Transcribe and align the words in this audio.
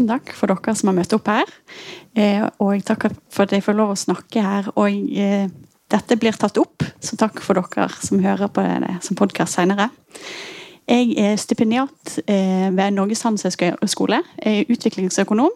tusen 0.00 0.08
takk 0.08 0.32
for 0.32 0.48
dere 0.48 0.74
som 0.76 0.88
har 0.88 0.96
møtt 0.96 1.12
opp 1.12 1.28
her. 1.28 1.50
Eh, 2.16 2.44
og 2.58 2.72
jeg 2.72 2.86
takker 2.88 3.12
for 3.30 3.44
at 3.44 3.52
jeg 3.52 3.64
får 3.64 3.76
lov 3.76 3.92
å 3.92 3.98
snakke 3.98 4.40
her. 4.40 4.70
Og 4.76 4.88
eh, 4.88 5.50
dette 5.90 6.16
blir 6.16 6.32
tatt 6.32 6.56
opp, 6.58 6.84
så 7.00 7.18
takk 7.20 7.42
for 7.44 7.58
dere 7.58 7.90
som 8.00 8.22
hører 8.22 8.48
på 8.48 8.64
det 8.64 8.96
som 9.04 9.18
podkast 9.18 9.58
seinere. 9.58 9.90
Jeg 10.90 11.12
er 11.20 11.36
stipendiat 11.38 12.16
eh, 12.24 12.70
ved 12.72 12.96
Norges 12.96 13.22
handelshøyskole. 13.26 14.22
Utviklingsøkonom. 14.72 15.52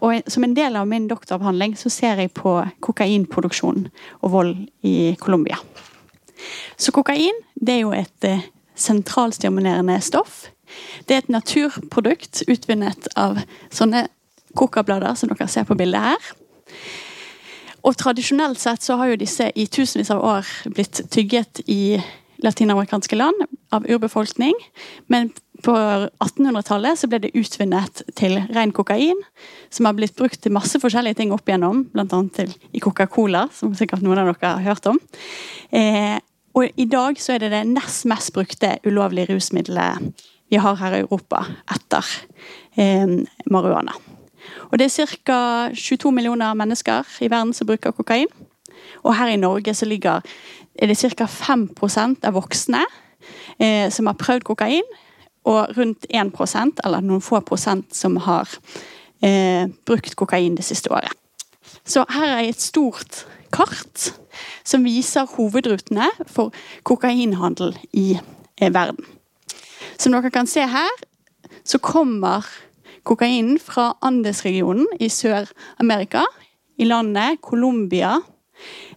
Og 0.00 0.30
som 0.30 0.46
en 0.46 0.54
del 0.56 0.78
av 0.78 0.86
min 0.88 1.10
doktoravhandling 1.10 1.74
så 1.78 1.90
ser 1.92 2.22
jeg 2.22 2.32
på 2.34 2.54
kokainproduksjon 2.82 3.84
og 4.22 4.32
vold 4.32 4.54
i 4.86 5.16
Colombia. 5.20 5.58
Så 6.80 6.94
kokain 6.96 7.36
det 7.54 7.76
er 7.76 7.82
jo 7.82 7.92
et 7.92 8.30
sentralstimulerende 8.80 9.98
stoff. 10.00 10.46
Det 11.06 11.16
er 11.16 11.24
et 11.24 11.32
naturprodukt 11.32 12.44
utvunnet 12.48 13.10
av 13.18 13.40
sånne 13.74 14.06
kokablader 14.58 15.14
som 15.18 15.30
dere 15.30 15.48
ser 15.50 15.68
på 15.68 15.76
bildet 15.78 16.12
her. 16.12 16.32
Og 17.86 17.96
tradisjonelt 17.96 18.60
sett 18.60 18.84
så 18.84 18.98
har 19.00 19.12
jo 19.12 19.20
disse 19.20 19.46
i 19.56 19.66
tusenvis 19.70 20.10
av 20.12 20.24
år 20.24 20.48
blitt 20.74 21.00
tygget 21.12 21.62
i 21.70 22.00
latinamerikanske 22.44 23.16
land 23.16 23.46
av 23.72 23.86
urbefolkning. 23.88 24.56
Men 25.12 25.30
på 25.64 25.74
1800-tallet 25.74 27.00
så 27.00 27.08
ble 27.10 27.20
det 27.24 27.34
utvunnet 27.36 28.02
til 28.16 28.38
ren 28.54 28.72
kokain, 28.76 29.18
som 29.72 29.88
har 29.88 29.96
blitt 29.96 30.16
brukt 30.16 30.40
til 30.42 30.54
masse 30.56 30.80
forskjellige 30.80 31.20
ting 31.20 31.34
opp 31.36 31.48
igjennom, 31.48 31.84
bl.a. 31.92 32.22
i 32.72 32.82
Coca-Cola, 32.82 33.46
som 33.52 33.76
sikkert 33.76 34.04
noen 34.04 34.22
av 34.22 34.32
dere 34.32 34.54
har 34.56 34.68
hørt 34.70 34.88
om. 34.90 35.00
Eh, 35.70 36.16
og 36.56 36.80
i 36.80 36.88
dag 36.90 37.20
så 37.20 37.36
er 37.36 37.44
det 37.44 37.52
det 37.52 37.66
nest 37.70 38.08
mest 38.10 38.32
brukte 38.34 38.78
ulovlige 38.88 39.34
rusmiddelet 39.34 40.26
vi 40.50 40.58
har 40.60 40.78
her 40.80 40.96
i 40.96 41.02
Europa 41.04 41.44
etter 41.70 42.06
eh, 42.76 43.18
marihuana. 43.50 43.94
Og 44.70 44.78
det 44.78 44.88
er 44.90 45.06
ca. 45.26 45.40
22 45.74 46.12
millioner 46.12 46.54
mennesker 46.54 47.06
i 47.20 47.30
verden 47.30 47.52
som 47.54 47.68
bruker 47.68 47.94
kokain. 47.94 48.30
Og 49.04 49.14
her 49.16 49.32
i 49.32 49.40
Norge 49.40 49.74
så 49.74 49.86
ligger 49.86 50.20
er 50.74 50.86
det 50.86 50.98
ca. 50.98 51.26
5% 51.26 52.26
av 52.26 52.34
voksne 52.34 52.82
eh, 53.58 53.90
som 53.90 54.06
har 54.06 54.18
prøvd 54.18 54.46
kokain, 54.48 54.86
og 55.44 55.76
rundt 55.76 56.06
1% 56.12 56.82
eller 56.84 57.04
noen 57.04 57.22
få 57.24 57.40
prosent, 57.40 57.94
som 57.96 58.18
har 58.26 58.48
eh, 59.24 59.68
brukt 59.88 60.16
kokain 60.16 60.56
det 60.56 60.66
siste 60.66 60.92
året. 60.92 61.12
Så 61.84 62.04
her 62.12 62.36
er 62.36 62.48
et 62.48 62.60
stort 62.60 63.24
kart 63.52 64.10
som 64.64 64.84
viser 64.84 65.28
hovedrutene 65.36 66.10
for 66.28 66.54
kokainhandel 66.84 67.74
i 67.92 68.12
eh, 68.60 68.72
verden. 68.72 69.04
Som 70.00 70.14
dere 70.16 70.30
kan 70.32 70.48
se 70.48 70.62
her, 70.64 70.92
så 71.60 71.76
kommer 71.82 72.46
kokainen 73.04 73.58
fra 73.60 73.90
Andesregionen 74.00 74.86
i 74.96 75.10
Sør-Amerika. 75.12 76.22
I 76.80 76.86
landet 76.88 77.42
Colombia, 77.44 78.14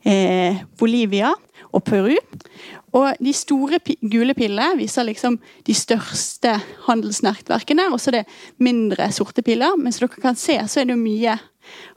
eh, 0.06 0.64
Bolivia 0.80 1.34
og 1.74 1.84
Peru. 1.84 2.16
Og 2.94 3.20
de 3.20 3.34
store 3.34 3.82
gule 4.00 4.34
pillene 4.34 4.78
viser 4.80 5.04
liksom 5.04 5.40
de 5.68 5.74
største 5.76 6.56
handelsnettverkene. 6.88 7.92
Og 7.92 8.00
så 8.00 8.12
det 8.12 8.26
mindre 8.58 9.12
sorte 9.12 9.44
piller. 9.44 9.76
Men 9.76 9.92
som 9.92 10.08
dere 10.08 10.22
kan 10.22 10.36
se, 10.36 10.56
så 10.68 10.82
er 10.82 10.86
det 10.86 10.98
mye 10.98 11.36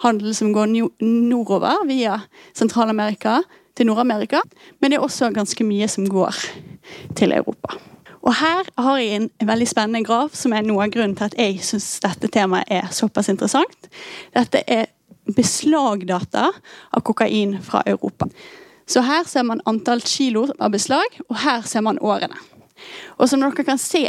handel 0.02 0.34
som 0.34 0.52
går 0.52 0.66
nordover 1.00 1.86
via 1.86 2.24
Sentral-Amerika 2.54 3.42
til 3.76 3.86
Nord-Amerika. 3.86 4.40
Men 4.80 4.90
det 4.90 4.98
er 4.98 5.04
også 5.04 5.30
ganske 5.30 5.62
mye 5.64 5.86
som 5.86 6.08
går 6.08 6.34
til 7.14 7.32
Europa. 7.32 7.78
Og 8.26 8.34
her 8.34 8.66
har 8.82 8.98
jeg 8.98 9.16
en 9.16 9.28
veldig 9.46 9.68
spennende 9.70 10.02
graf, 10.06 10.34
som 10.34 10.52
er 10.52 10.66
noe 10.66 10.82
av 10.86 10.92
grunnen 10.94 11.14
til 11.18 11.28
at 11.28 11.36
jeg 11.38 11.60
syns 11.62 11.86
dette 12.02 12.30
temaet 12.34 12.66
er 12.74 12.88
såpass 12.94 13.30
interessant. 13.30 13.90
Dette 14.34 14.64
er 14.66 14.88
beslagdata 15.36 16.48
av 16.50 17.04
kokain 17.06 17.56
fra 17.62 17.84
Europa. 17.86 18.26
Så 18.86 19.02
her 19.06 19.26
ser 19.26 19.46
man 19.46 19.62
antall 19.66 20.02
kilo 20.06 20.46
av 20.58 20.74
beslag, 20.74 21.20
og 21.28 21.38
her 21.42 21.62
ser 21.66 21.86
man 21.86 22.02
årene. 22.02 22.38
Og 23.18 23.30
som 23.30 23.42
dere 23.42 23.66
kan 23.66 23.78
se, 23.80 24.04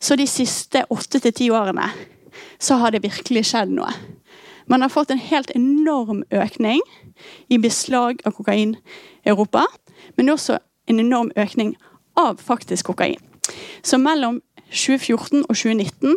så 0.00 0.16
de 0.16 0.26
siste 0.30 0.84
åtte 0.90 1.20
til 1.22 1.34
ti 1.34 1.50
årene 1.50 1.90
så 2.62 2.78
har 2.78 2.94
det 2.94 3.04
virkelig 3.04 3.44
skjedd 3.50 3.74
noe. 3.74 3.90
Man 4.70 4.82
har 4.82 4.92
fått 4.92 5.10
en 5.10 5.22
helt 5.22 5.50
enorm 5.56 6.22
økning 6.34 6.82
i 7.48 7.58
beslag 7.58 8.22
av 8.26 8.34
kokain 8.36 8.76
i 9.24 9.30
Europa. 9.30 9.64
Men 10.16 10.34
også 10.34 10.58
en 10.90 11.00
enorm 11.00 11.30
økning 11.36 11.74
av 12.18 12.42
faktisk 12.42 12.90
kokain. 12.90 13.27
Så 13.82 14.00
mellom 14.02 14.40
2014 14.68 15.44
og 15.44 15.54
2019 15.56 16.16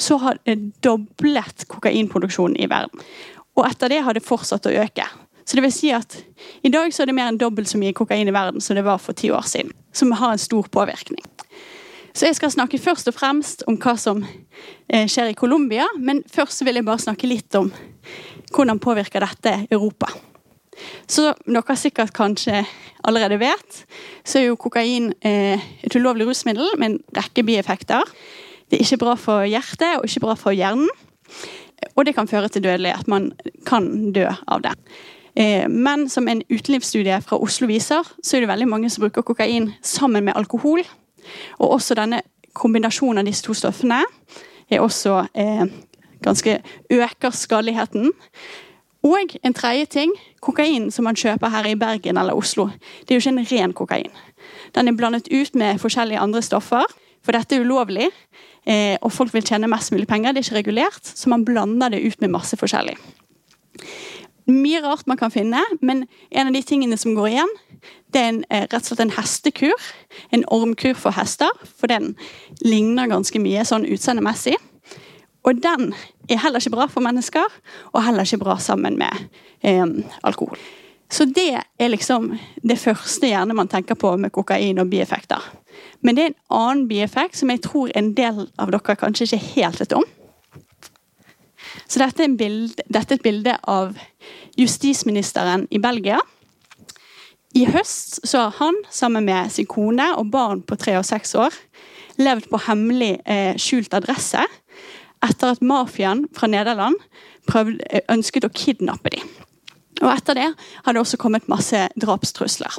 så 0.00 0.16
har 0.22 0.38
det 0.48 0.56
doblet 0.84 1.66
kokainproduksjonen 1.68 2.56
i 2.60 2.68
verden. 2.70 3.02
Og 3.58 3.66
etter 3.66 3.92
det 3.92 4.04
har 4.06 4.16
det 4.16 4.24
fortsatt 4.24 4.68
å 4.70 4.76
øke. 4.84 5.06
Så 5.44 5.58
det 5.58 5.64
vil 5.64 5.74
si 5.74 5.90
at 5.92 6.14
I 6.62 6.70
dag 6.70 6.92
så 6.94 7.02
er 7.02 7.10
det 7.10 7.16
mer 7.16 7.28
enn 7.30 7.40
dobbelt 7.40 7.68
så 7.68 7.78
mye 7.80 7.96
kokain 7.96 8.28
i 8.28 8.34
verden 8.34 8.62
som 8.62 8.78
det 8.78 8.86
var 8.86 9.00
for 9.02 9.16
ti 9.18 9.32
år 9.34 9.48
siden. 9.50 9.72
Som 9.92 10.14
har 10.14 10.32
en 10.32 10.40
stor 10.40 10.68
påvirkning. 10.70 11.24
Så 12.14 12.26
jeg 12.26 12.38
skal 12.38 12.52
snakke 12.54 12.78
først 12.78 13.10
og 13.10 13.16
fremst 13.16 13.64
om 13.70 13.76
hva 13.80 13.96
som 13.98 14.22
eh, 14.24 15.06
skjer 15.10 15.30
i 15.30 15.38
Colombia. 15.38 15.86
Men 15.98 16.22
først 16.30 16.64
vil 16.66 16.80
jeg 16.80 16.86
bare 16.86 17.02
snakke 17.02 17.30
litt 17.30 17.54
om 17.58 17.70
hvordan 18.50 18.82
påvirker 18.82 19.22
dette 19.22 19.54
Europa. 19.70 20.10
Så 21.10 21.32
dere 21.46 21.76
sikkert 21.76 22.12
kanskje 22.16 22.64
allerede 23.04 23.40
vet, 23.40 23.84
så 24.24 24.40
er 24.40 24.48
jo 24.48 24.58
kokain 24.60 25.12
eh, 25.26 25.60
et 25.84 25.96
ulovlig 25.96 26.28
rusmiddel 26.28 26.74
med 26.78 26.90
en 26.90 26.98
rekke 27.16 27.44
bieffekter. 27.46 28.04
Det 28.70 28.78
er 28.78 28.86
ikke 28.86 29.02
bra 29.02 29.16
for 29.18 29.46
hjertet 29.48 29.98
og 29.98 30.06
ikke 30.06 30.24
bra 30.26 30.36
for 30.38 30.54
hjernen. 30.54 30.88
Og 31.96 32.04
det 32.06 32.14
kan 32.14 32.28
føre 32.28 32.48
til 32.48 32.64
dødelighet. 32.64 33.08
Man 33.08 33.32
kan 33.66 34.12
dø 34.12 34.28
av 34.46 34.62
det. 34.62 34.74
Eh, 35.36 35.68
men 35.68 36.08
som 36.08 36.28
en 36.28 36.42
utelivsstudie 36.50 37.20
fra 37.24 37.38
Oslo 37.40 37.68
viser, 37.70 38.06
så 38.22 38.36
er 38.36 38.44
det 38.44 38.50
veldig 38.50 38.68
mange 38.68 38.90
som 38.90 39.04
bruker 39.06 39.26
kokain 39.26 39.72
sammen 39.82 40.24
med 40.24 40.36
alkohol. 40.36 40.84
Og 41.58 41.76
også 41.78 41.96
denne 41.98 42.22
kombinasjonen 42.56 43.22
av 43.22 43.28
disse 43.28 43.44
to 43.46 43.54
stoffene 43.54 44.02
er 44.70 44.82
også 44.82 45.24
eh, 45.34 45.66
ganske 46.22 46.58
øker 46.90 47.30
skadeligheten. 47.36 48.10
Og 49.06 49.36
en 49.44 49.54
tredje 49.56 49.86
ting, 49.86 50.10
kokain 50.44 50.90
som 50.92 51.06
man 51.08 51.16
kjøper 51.16 51.48
her 51.48 51.70
i 51.70 51.76
Bergen 51.78 52.20
eller 52.20 52.36
Oslo, 52.36 52.68
det 53.00 53.14
er 53.14 53.20
jo 53.20 53.22
ikke 53.22 53.36
en 53.36 53.46
ren 53.52 53.72
kokain. 53.72 54.18
Den 54.76 54.88
er 54.88 54.96
blandet 54.96 55.30
ut 55.32 55.54
med 55.54 55.80
forskjellige 55.80 56.20
andre 56.20 56.42
stoffer, 56.42 56.84
for 57.24 57.36
dette 57.36 57.56
er 57.56 57.64
ulovlig. 57.64 58.10
Eh, 58.68 58.96
og 59.00 59.12
folk 59.12 59.32
vil 59.32 59.44
tjene 59.44 59.70
mest 59.72 59.92
mulig 59.92 60.08
penger, 60.08 60.32
det 60.32 60.42
er 60.42 60.48
ikke 60.50 60.60
regulert, 60.60 61.00
så 61.04 61.32
man 61.32 61.44
blander 61.44 61.88
det 61.88 62.04
ut 62.04 62.20
med 62.20 62.34
masse 62.36 62.56
forskjellig 62.60 62.98
mye 64.50 64.80
rart 64.84 65.06
man 65.06 65.18
kan 65.20 65.32
finne, 65.32 65.60
men 65.80 66.04
en 66.30 66.50
av 66.50 66.54
de 66.54 66.62
tingene 66.66 66.98
som 67.00 67.14
går 67.16 67.32
igjen, 67.32 67.52
det 68.12 68.20
er 68.20 68.28
en, 68.28 68.44
eh, 68.50 68.66
rett 68.66 68.82
og 68.82 68.88
slett 68.88 69.00
en 69.00 69.14
hestekur. 69.16 69.90
En 70.32 70.44
ormkur 70.48 70.94
for 70.94 71.10
hester, 71.12 71.50
for 71.64 71.86
den 71.86 72.16
ligner 72.60 73.08
ganske 73.08 73.38
mye 73.38 73.64
sånn 73.64 73.86
utseendemessig. 73.86 74.56
Og 75.44 75.62
den 75.62 75.94
er 76.36 76.42
heller 76.44 76.62
ikke 76.62 76.76
bra 76.76 76.86
for 76.90 77.04
mennesker, 77.04 77.58
og 77.92 78.04
heller 78.04 78.26
ikke 78.26 78.42
bra 78.42 78.58
sammen 78.62 78.98
med 79.00 79.26
eh, 79.62 79.86
alkohol. 80.22 80.58
Så 81.10 81.24
det 81.26 81.58
er 81.58 81.90
liksom 81.90 82.30
det 82.62 82.78
første 82.78 83.26
gjerne 83.26 83.54
man 83.58 83.68
tenker 83.68 83.98
på 83.98 84.12
med 84.16 84.30
kokain 84.30 84.78
og 84.78 84.90
bieffekter. 84.92 85.42
Men 86.00 86.16
det 86.16 86.22
er 86.22 86.30
en 86.30 86.40
annen 86.60 86.88
bieffekt 86.88 87.38
som 87.38 87.50
jeg 87.50 87.64
tror 87.66 87.90
en 87.98 88.12
del 88.14 88.44
av 88.62 88.70
dere 88.70 88.96
kanskje 88.98 89.26
ikke 89.26 89.44
helt 89.56 89.80
vet 89.82 89.96
om. 89.98 90.06
Så 91.90 91.98
dette 91.98 92.22
er, 92.22 92.36
bilde, 92.38 92.84
dette 92.86 93.14
er 93.14 93.18
et 93.18 93.24
bilde 93.24 93.56
av 93.66 93.98
justisministeren 94.58 95.66
i 95.74 95.80
Belgia. 95.82 96.20
I 97.58 97.64
høst 97.66 98.20
så 98.26 98.46
har 98.46 98.54
han, 98.60 98.78
sammen 98.94 99.26
med 99.26 99.50
sin 99.50 99.66
kone 99.66 100.12
og 100.14 100.30
barn 100.30 100.62
på 100.62 100.78
tre 100.78 100.94
og 101.00 101.06
seks 101.06 101.34
år, 101.34 101.54
levd 102.22 102.46
på 102.52 102.60
hemmelig 102.68 103.16
eh, 103.26 103.56
skjult 103.58 103.94
adresse 103.98 104.44
etter 105.24 105.54
at 105.54 105.62
mafiaen 105.64 106.24
fra 106.36 106.48
Nederland 106.50 106.96
prøvde, 107.48 107.80
eh, 107.90 108.04
ønsket 108.12 108.46
å 108.46 108.52
kidnappe 108.54 109.10
dem. 109.10 109.28
Og 110.00 110.08
etter 110.12 110.34
det 110.34 110.48
har 110.84 110.92
det 110.92 111.00
også 111.00 111.18
kommet 111.20 111.48
masse 111.48 111.88
drapstrusler. 112.00 112.78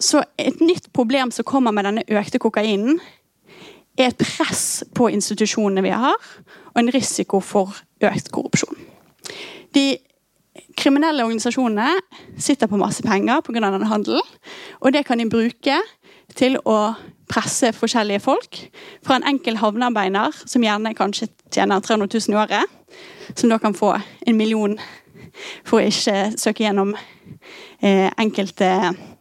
Så 0.00 0.22
et 0.38 0.60
nytt 0.60 0.92
problem 0.92 1.30
som 1.30 1.44
kommer 1.44 1.74
med 1.74 1.84
denne 1.84 2.04
økte 2.08 2.38
kokainen, 2.38 3.00
er 3.98 4.12
et 4.12 4.18
press 4.18 4.84
på 4.94 5.08
institusjonene 5.10 5.82
vi 5.82 5.90
har, 5.90 6.14
og 6.70 6.78
en 6.78 6.92
risiko 6.94 7.40
for 7.42 7.74
økt 8.00 8.30
korrupsjon. 8.30 8.76
De 9.74 9.98
kriminelle 10.78 11.24
organisasjonene 11.26 11.98
sitter 12.38 12.70
på 12.70 12.78
masse 12.78 13.02
penger 13.02 13.42
pga. 13.42 13.70
handelen. 13.90 14.22
Og 14.80 14.92
det 14.92 15.04
kan 15.06 15.18
de 15.18 15.28
bruke 15.28 15.80
til 16.34 16.58
å 16.64 16.94
presse 17.28 17.72
forskjellige 17.76 18.22
folk. 18.24 18.60
Fra 19.06 19.18
en 19.18 19.26
enkel 19.28 19.58
havnearbeider, 19.60 20.34
som 20.46 20.64
gjerne 20.64 20.94
kanskje 20.98 21.28
tjener 21.54 21.80
300 21.84 22.08
000 22.28 22.34
i 22.34 22.40
året, 22.40 22.78
som 23.34 23.50
da 23.50 23.58
kan 23.58 23.76
få 23.76 23.94
en 24.26 24.36
million 24.36 24.78
for 25.66 25.78
å 25.78 25.86
ikke 25.86 26.32
søke 26.40 26.64
gjennom 26.64 26.94
eh, 26.96 28.08
enkelte 28.18 28.70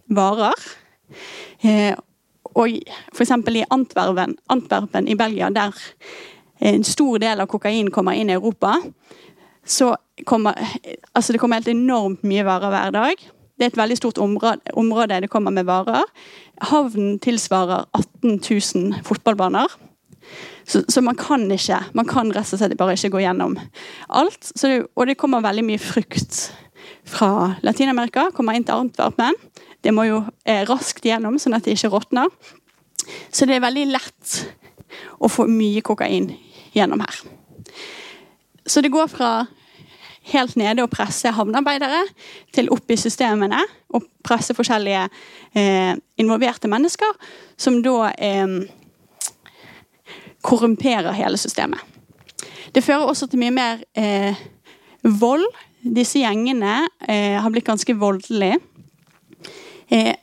varer. 0.10 0.68
Eh, 1.62 1.94
og 2.58 2.74
f.eks. 3.14 3.34
i 3.54 3.66
Antwerpen, 3.70 4.38
Antwerpen, 4.50 5.08
i 5.08 5.16
Belgia, 5.16 5.50
der 5.54 5.76
en 6.60 6.84
stor 6.84 7.20
del 7.22 7.44
av 7.44 7.50
kokain 7.52 7.92
kommer 7.94 8.18
inn 8.18 8.32
i 8.32 8.38
Europa, 8.38 8.80
så 9.68 9.94
kommer 10.26 10.58
altså 11.14 11.34
det 11.34 11.42
kommer 11.42 11.60
helt 11.60 11.70
enormt 11.70 12.24
mye 12.26 12.46
varer 12.48 12.74
hver 12.74 12.96
dag. 12.96 13.28
Det 13.58 13.66
er 13.66 13.72
et 13.72 13.80
veldig 13.80 13.98
stort 13.98 14.20
område, 14.22 15.22
det 15.22 15.30
kommer 15.34 15.52
med 15.54 15.66
varer. 15.66 16.06
Havnen 16.70 17.18
tilsvarer 17.20 17.88
18 17.98 18.38
000 18.38 19.04
fotballbaner. 19.06 19.74
Så, 20.68 20.84
så, 20.92 21.02
man 21.02 21.16
kan 21.16 21.46
ikke 21.52 21.80
man 21.96 22.06
kan 22.06 22.30
rett 22.36 22.52
og 22.52 22.60
slett 22.60 22.76
bare 22.78 22.98
ikke 22.98 23.14
gå 23.16 23.24
gjennom 23.24 23.56
alt. 24.10 24.52
Det, 24.62 24.72
og 24.96 25.08
det 25.08 25.18
kommer 25.18 25.46
veldig 25.46 25.64
mye 25.64 25.82
frukt 25.82 26.52
fra 27.08 27.56
Latin-Amerika. 27.64 28.28
Kommer 28.36 28.58
inn 28.58 28.68
til 28.68 28.76
Antwerpen. 28.76 29.38
Det 29.82 29.94
må 29.96 30.04
jo 30.10 30.22
eh, 30.44 30.66
raskt 30.68 31.06
gjennom, 31.08 31.40
sånn 31.40 31.56
at 31.56 31.66
det 31.66 31.78
ikke 31.78 31.94
råtner. 31.94 32.30
Så 33.32 33.48
det 33.48 33.58
er 33.58 33.64
veldig 33.64 33.88
lett 33.94 34.38
å 35.24 35.30
få 35.32 35.48
mye 35.50 35.82
kokain 35.86 36.30
gjennom 36.76 37.02
her. 37.06 37.22
Så 38.68 38.84
det 38.84 38.92
går 38.92 39.08
fra 39.12 39.32
helt 40.32 40.58
nede 40.60 40.84
å 40.84 40.92
presse 40.92 41.32
havnearbeidere 41.34 42.04
til 42.56 42.72
opp 42.74 42.92
i 42.92 43.00
systemene 43.00 43.62
og 43.96 44.06
presse 44.26 44.56
forskjellige 44.58 45.06
eh, 45.56 45.94
involverte 46.20 46.70
mennesker, 46.72 47.14
som 47.58 47.80
da 47.86 48.12
eh, 48.18 48.58
korrumperer 50.44 51.16
hele 51.18 51.40
systemet. 51.40 51.80
Det 52.76 52.84
fører 52.84 53.08
også 53.08 53.28
til 53.28 53.42
mye 53.42 53.56
mer 53.56 53.84
eh, 53.98 54.38
vold. 55.04 55.48
Disse 55.82 56.20
gjengene 56.20 56.84
eh, 57.08 57.38
har 57.40 57.52
blitt 57.54 57.68
ganske 57.68 57.96
voldelige. 57.98 58.60
Eh, 59.90 60.14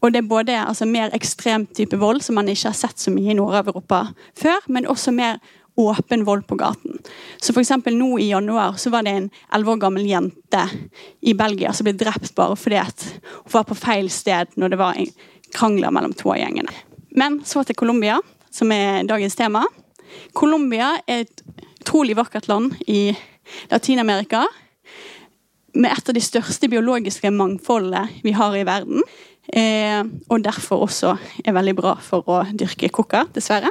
og 0.00 0.12
det 0.12 0.22
er 0.22 0.28
både 0.28 0.56
altså, 0.56 0.86
mer 0.88 1.12
ekstrem 1.16 1.66
type 1.76 1.96
vold, 2.00 2.22
som 2.24 2.38
man 2.38 2.48
ikke 2.48 2.70
har 2.70 2.76
sett 2.76 3.00
så 3.00 3.12
mye 3.12 3.32
i 3.32 3.36
Nord-Europa 3.36 4.06
før, 4.38 4.64
men 4.68 4.88
også 4.88 5.12
mer 5.12 5.40
åpen 5.80 6.24
vold 6.26 6.46
på 6.48 6.58
gaten. 6.60 6.98
Så 7.40 7.54
for 7.54 7.90
Nå 7.90 8.18
i 8.18 8.30
januar 8.30 8.76
så 8.78 8.90
var 8.90 9.02
det 9.02 9.10
en 9.16 9.30
elleve 9.54 9.74
år 9.74 9.82
gammel 9.86 10.06
jente 10.06 10.62
i 11.20 11.34
Belgia 11.34 11.72
som 11.72 11.88
ble 11.88 11.96
drept 11.98 12.34
bare 12.34 12.56
fordi 12.56 12.80
hun 12.80 13.52
var 13.52 13.64
på 13.68 13.78
feil 13.78 14.10
sted 14.10 14.56
når 14.56 14.68
det 14.68 14.78
var 14.80 15.00
krangler 15.54 15.90
mellom 15.90 16.14
to 16.14 16.32
av 16.32 16.40
gjengene. 16.40 16.72
Men 17.16 17.40
så 17.44 17.64
til 17.66 17.76
Colombia, 17.78 18.20
som 18.50 18.70
er 18.72 19.02
dagens 19.08 19.36
tema. 19.38 19.64
Colombia 20.34 20.94
er 21.06 21.24
et 21.24 21.42
utrolig 21.80 22.16
vakkert 22.18 22.48
land 22.48 22.76
i 22.86 23.10
Latin-Amerika. 23.70 24.44
Med 25.74 25.90
et 25.90 26.08
av 26.08 26.14
de 26.14 26.22
største 26.22 26.70
biologiske 26.70 27.30
mangfoldene 27.34 28.22
vi 28.24 28.34
har 28.34 28.54
i 28.58 28.66
verden. 28.66 29.02
Eh, 29.50 30.02
og 30.30 30.44
derfor 30.44 30.86
også 30.86 31.16
er 31.44 31.54
veldig 31.56 31.74
bra 31.78 31.96
for 32.02 32.26
å 32.30 32.42
dyrke 32.54 32.90
coca, 32.94 33.24
dessverre. 33.34 33.70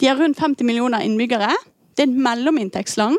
De 0.00 0.06
har 0.06 0.18
rundt 0.20 0.38
50 0.38 0.66
millioner 0.66 1.02
innbyggere. 1.04 1.50
Det 1.96 2.04
er 2.04 2.12
et 2.12 2.20
mellominntektsland 2.22 3.18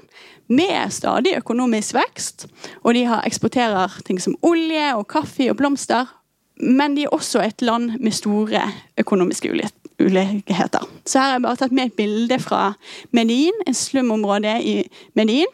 med 0.50 0.92
stadig 0.96 1.36
økonomisk 1.38 1.98
vekst. 1.98 2.48
Og 2.84 2.96
de 2.96 3.04
eksporterer 3.26 4.00
ting 4.06 4.22
som 4.22 4.38
olje 4.42 4.94
og 4.96 5.08
kaffe 5.12 5.50
og 5.52 5.60
blomster. 5.60 6.08
Men 6.60 6.96
de 6.96 7.06
er 7.08 7.14
også 7.16 7.44
et 7.44 7.62
land 7.62 8.00
med 8.00 8.16
store 8.16 8.64
økonomiske 9.00 9.52
ulikheter. 10.00 10.88
Så 11.06 11.20
her 11.20 11.26
har 11.26 11.38
jeg 11.38 11.46
bare 11.46 11.60
tatt 11.62 11.76
med 11.76 11.90
et 11.90 11.96
bilde 12.00 12.40
fra 12.40 12.74
Medin, 13.12 13.56
et 13.68 13.76
slumområde 13.76 14.58
i 14.64 14.76
Medin. 15.16 15.48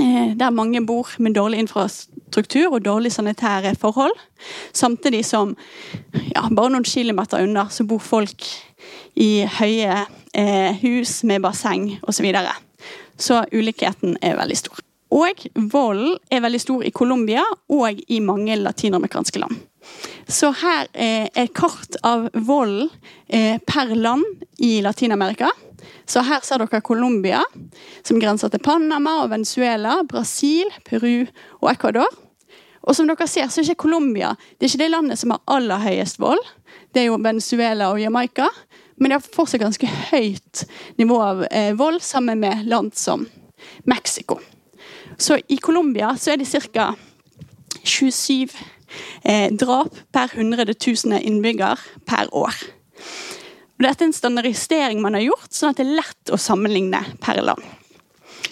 Eh, 0.00 0.32
der 0.38 0.50
mange 0.50 0.86
bor 0.86 1.08
med 1.18 1.34
dårlig 1.34 1.58
infrastruktur 1.58 2.72
og 2.72 2.84
dårlig 2.84 3.12
sanitære 3.12 3.74
forhold. 3.74 4.14
Samtidig 4.72 5.24
som 5.24 5.56
ja, 6.14 6.48
bare 6.48 6.70
noen 6.72 6.84
kilometer 6.84 7.42
unna 7.44 7.66
så 7.70 7.84
bor 7.84 8.00
folk 8.00 8.46
i 9.14 9.44
høye 9.58 10.06
hus 10.82 11.18
med 11.28 11.42
basseng 11.44 11.98
osv. 12.02 12.16
Så, 12.16 12.22
videre. 12.24 12.54
så 13.16 13.42
ulikheten 13.52 14.16
er 14.22 14.38
veldig 14.38 14.56
stor. 14.56 14.80
Og 15.12 15.44
volden 15.72 16.16
er 16.32 16.40
veldig 16.40 16.60
stor 16.62 16.84
i 16.88 16.92
Colombia 16.94 17.42
og 17.68 18.00
i 18.08 18.20
mange 18.24 18.56
latinamerikanske 18.56 19.42
land. 19.42 19.58
Så 20.30 20.52
her 20.62 20.88
er 20.94 21.28
et 21.36 21.52
kart 21.56 21.98
av 22.06 22.28
vold 22.46 22.86
eh, 23.28 23.58
per 23.66 23.92
land 23.98 24.24
i 24.62 24.80
Latin-Amerika. 24.84 25.50
Så 26.06 26.22
her 26.26 26.42
ser 26.46 26.62
dere 26.62 26.82
Colombia, 26.84 27.42
som 28.06 28.20
grenser 28.22 28.52
til 28.52 28.62
Panama 28.62 29.18
og 29.24 29.32
Venezuela, 29.32 30.00
Brasil, 30.08 30.70
Peru 30.86 31.26
og 31.60 31.70
Ecuador. 31.72 32.08
Og 32.82 32.96
som 32.96 33.10
dere 33.10 33.28
ser, 33.30 33.50
så 33.50 33.60
er 33.60 33.68
ikke 33.68 33.84
Colombia 33.84 34.32
det 34.58 34.66
er 34.66 34.72
ikke 34.72 34.84
det 34.84 34.92
landet 34.94 35.20
som 35.20 35.34
har 35.34 35.42
aller 35.50 35.82
høyest 35.82 36.18
vold. 36.22 36.40
Det 36.94 37.04
er 37.04 37.10
jo 37.10 37.20
Venezuela 37.22 37.92
og 37.92 38.00
Jamaica. 38.00 38.48
Men 38.96 39.10
det 39.10 39.18
har 39.18 39.34
fortsatt 39.34 39.62
ganske 39.62 39.88
høyt 40.12 40.64
nivå 41.00 41.18
av 41.22 41.44
eh, 41.50 41.72
vold 41.78 42.02
sammen 42.04 42.42
med 42.42 42.66
land 42.68 42.94
som 42.98 43.26
Mexico. 43.88 44.38
Så 45.18 45.38
i 45.48 45.56
Colombia 45.56 46.14
så 46.18 46.32
er 46.32 46.42
det 46.42 46.50
ca. 46.72 46.92
27 47.82 48.48
eh, 49.24 49.52
drap 49.52 49.96
per 50.12 50.30
100 50.34 50.64
000 50.66 51.20
innbygger 51.22 51.80
per 52.06 52.30
år. 52.34 52.54
Og 53.78 53.86
dette 53.86 54.04
er 54.04 54.10
en 54.10 54.14
standardisering 54.14 55.00
man 55.02 55.16
har 55.18 55.24
gjort, 55.24 55.50
sånn 55.50 55.72
at 55.72 55.80
det 55.80 55.88
er 55.88 55.96
lett 55.98 56.32
å 56.32 56.38
sammenligne 56.38 57.00
per 57.22 57.40
land. 57.42 57.64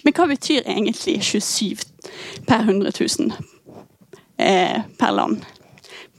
Men 0.03 0.17
hva 0.17 0.27
betyr 0.31 0.65
egentlig 0.65 1.21
27 1.23 1.85
per 2.49 2.65
100 2.65 2.91
000 2.97 3.35
eh, 4.41 4.81
per 4.99 5.15
land 5.15 5.45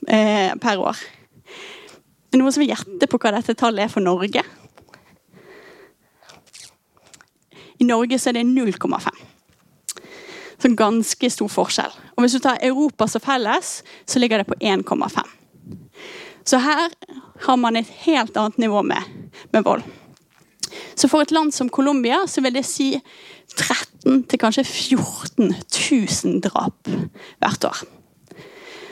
eh, 0.07 0.53
per 0.61 0.79
år? 0.79 1.01
Noen 2.31 2.53
som 2.53 2.63
vil 2.63 2.71
gjette 2.71 3.09
på 3.11 3.19
hva 3.19 3.33
dette 3.35 3.57
tallet 3.59 3.85
er 3.85 3.91
for 3.91 4.03
Norge? 4.03 4.43
I 7.81 7.87
Norge 7.87 8.19
så 8.21 8.29
er 8.29 8.39
det 8.39 8.47
0,5. 8.47 9.09
Så 10.61 10.69
ganske 10.77 11.29
stor 11.33 11.49
forskjell. 11.49 11.93
Og 12.15 12.23
Hvis 12.23 12.37
du 12.37 12.39
tar 12.43 12.61
Europa 12.63 13.07
som 13.09 13.23
felles, 13.23 13.81
så 14.05 14.19
ligger 14.19 14.37
det 14.37 14.47
på 14.47 14.59
1,5. 14.61 15.19
Så 16.45 16.59
her 16.61 16.93
har 17.45 17.57
man 17.57 17.75
et 17.75 17.89
helt 18.05 18.37
annet 18.37 18.57
nivå 18.57 18.81
med, 18.81 19.01
med 19.51 19.63
vold. 19.65 19.83
Så 20.95 21.09
for 21.09 21.21
et 21.21 21.31
land 21.31 21.51
som 21.53 21.69
Colombia 21.69 22.23
så 22.27 22.41
vil 22.41 22.53
det 22.53 22.65
si 22.65 22.93
13 23.57 24.23
til 24.29 24.39
kanskje 24.39 24.63
14 24.63 25.51
000 25.51 26.41
drap 26.45 26.87
hvert 27.41 27.65
år. 27.65 27.81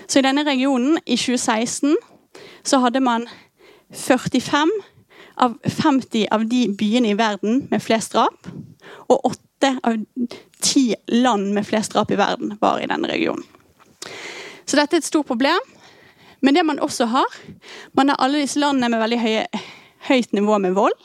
Så 0.09 0.19
i 0.19 0.25
denne 0.25 0.43
regionen, 0.43 0.97
i 1.05 1.15
2016, 1.15 1.95
så 2.63 2.81
hadde 2.83 3.01
man 3.03 3.27
45 3.93 4.71
av 5.39 5.55
50 5.63 6.27
av 6.31 6.45
de 6.49 6.67
byene 6.77 7.13
i 7.13 7.17
verden 7.17 7.63
med 7.71 7.83
flest 7.83 8.13
drap. 8.13 8.49
Og 9.09 9.31
8 9.31 9.75
av 9.83 9.97
10 10.61 10.95
land 11.23 11.53
med 11.55 11.67
flest 11.67 11.95
drap 11.95 12.11
i 12.11 12.19
verden 12.19 12.57
var 12.61 12.79
i 12.79 12.89
denne 12.89 13.07
regionen. 13.11 13.45
Så 14.65 14.77
dette 14.77 14.97
er 14.97 15.03
et 15.03 15.07
stort 15.07 15.29
problem. 15.29 15.59
Men 16.41 16.55
det 16.55 16.63
man 16.63 16.79
også 16.79 17.09
har 17.11 17.27
Man 17.93 18.09
har 18.09 18.19
alle 18.23 18.39
disse 18.39 18.59
landene 18.59 18.89
med 18.89 19.01
veldig 19.01 19.19
høye, 19.19 19.47
høyt 20.07 20.33
nivå 20.33 20.57
med 20.57 20.75
vold. 20.77 20.95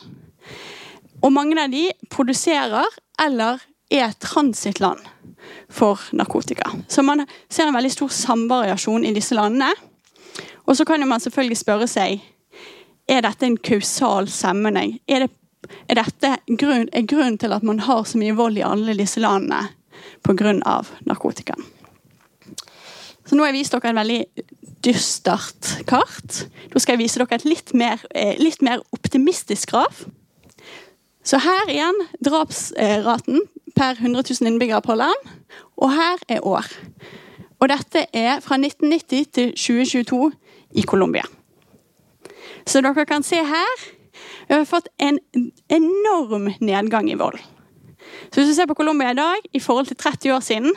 Og 1.23 1.33
mange 1.33 1.57
av 1.59 1.73
de 1.73 1.89
produserer 2.11 2.87
eller 3.23 3.63
er 3.91 4.13
transittland 4.21 5.01
for 5.71 6.01
narkotika. 6.13 6.71
Så 6.89 7.03
man 7.03 7.27
ser 7.51 7.69
en 7.69 7.75
veldig 7.75 7.93
stor 7.93 8.13
samvariasjon 8.13 9.05
i 9.05 9.15
disse 9.17 9.35
landene. 9.35 9.73
Og 10.65 10.77
så 10.77 10.85
kan 10.85 11.05
man 11.09 11.21
selvfølgelig 11.21 11.61
spørre 11.61 11.89
seg 11.91 12.23
er 13.09 13.25
dette 13.25 13.47
en 13.47 13.59
kausal 13.61 14.29
sammenheng. 14.33 14.99
Er, 15.09 15.27
det, 15.27 15.73
er 15.89 16.01
dette 16.01 16.31
grunn, 16.57 16.89
er 16.93 17.09
grunnen 17.09 17.39
til 17.41 17.53
at 17.53 17.63
man 17.67 17.83
har 17.85 18.05
så 18.09 18.21
mye 18.21 18.37
vold 18.37 18.57
i 18.59 18.65
alle 18.65 18.97
disse 18.97 19.21
landene 19.21 19.67
pga. 20.25 20.55
narkotika? 21.05 21.57
Så 23.25 23.37
nå 23.37 23.45
har 23.45 23.53
jeg 23.53 23.61
vist 23.61 23.73
dere 23.73 23.93
en 23.93 24.01
veldig 24.01 24.21
dystert 24.85 25.71
kart. 25.89 26.45
Da 26.73 26.81
skal 26.81 26.97
jeg 26.97 27.07
vise 27.07 27.21
dere 27.21 27.39
et 27.39 27.49
litt 27.49 27.73
mer, 27.75 28.01
eh, 28.15 28.37
litt 28.41 28.63
mer 28.63 28.83
optimistisk 28.93 29.73
graf. 29.73 30.05
Så 31.25 31.41
her 31.41 31.71
igjen 31.73 31.97
drapsraten 32.21 33.41
per 33.75 33.97
100 33.97 34.23
000 34.41 34.51
innbyggere 34.51 34.83
på 34.85 34.97
land. 34.97 35.33
Og 35.81 35.93
her 35.93 36.21
er 36.29 36.45
år. 36.45 36.69
Og 37.61 37.71
dette 37.73 38.07
er 38.13 38.41
fra 38.45 38.59
1990 38.61 39.31
til 39.33 39.53
2022 39.57 40.33
i 40.75 40.83
Colombia. 40.83 41.25
Så 42.67 42.81
dere 42.85 43.05
kan 43.09 43.23
se 43.23 43.43
her 43.45 43.85
vi 44.49 44.55
har 44.55 44.65
fått 44.69 44.87
en 44.99 45.19
enorm 45.69 46.53
nedgang 46.61 47.11
i 47.11 47.15
vold. 47.15 47.39
Så 48.31 48.41
Hvis 48.41 48.49
du 48.49 48.55
ser 48.55 48.67
på 48.67 48.75
Colombia 48.75 49.11
i 49.11 49.15
dag 49.15 49.37
i 49.53 49.61
forhold 49.61 49.87
til 49.87 49.97
30 49.97 50.33
år 50.33 50.41
siden, 50.41 50.75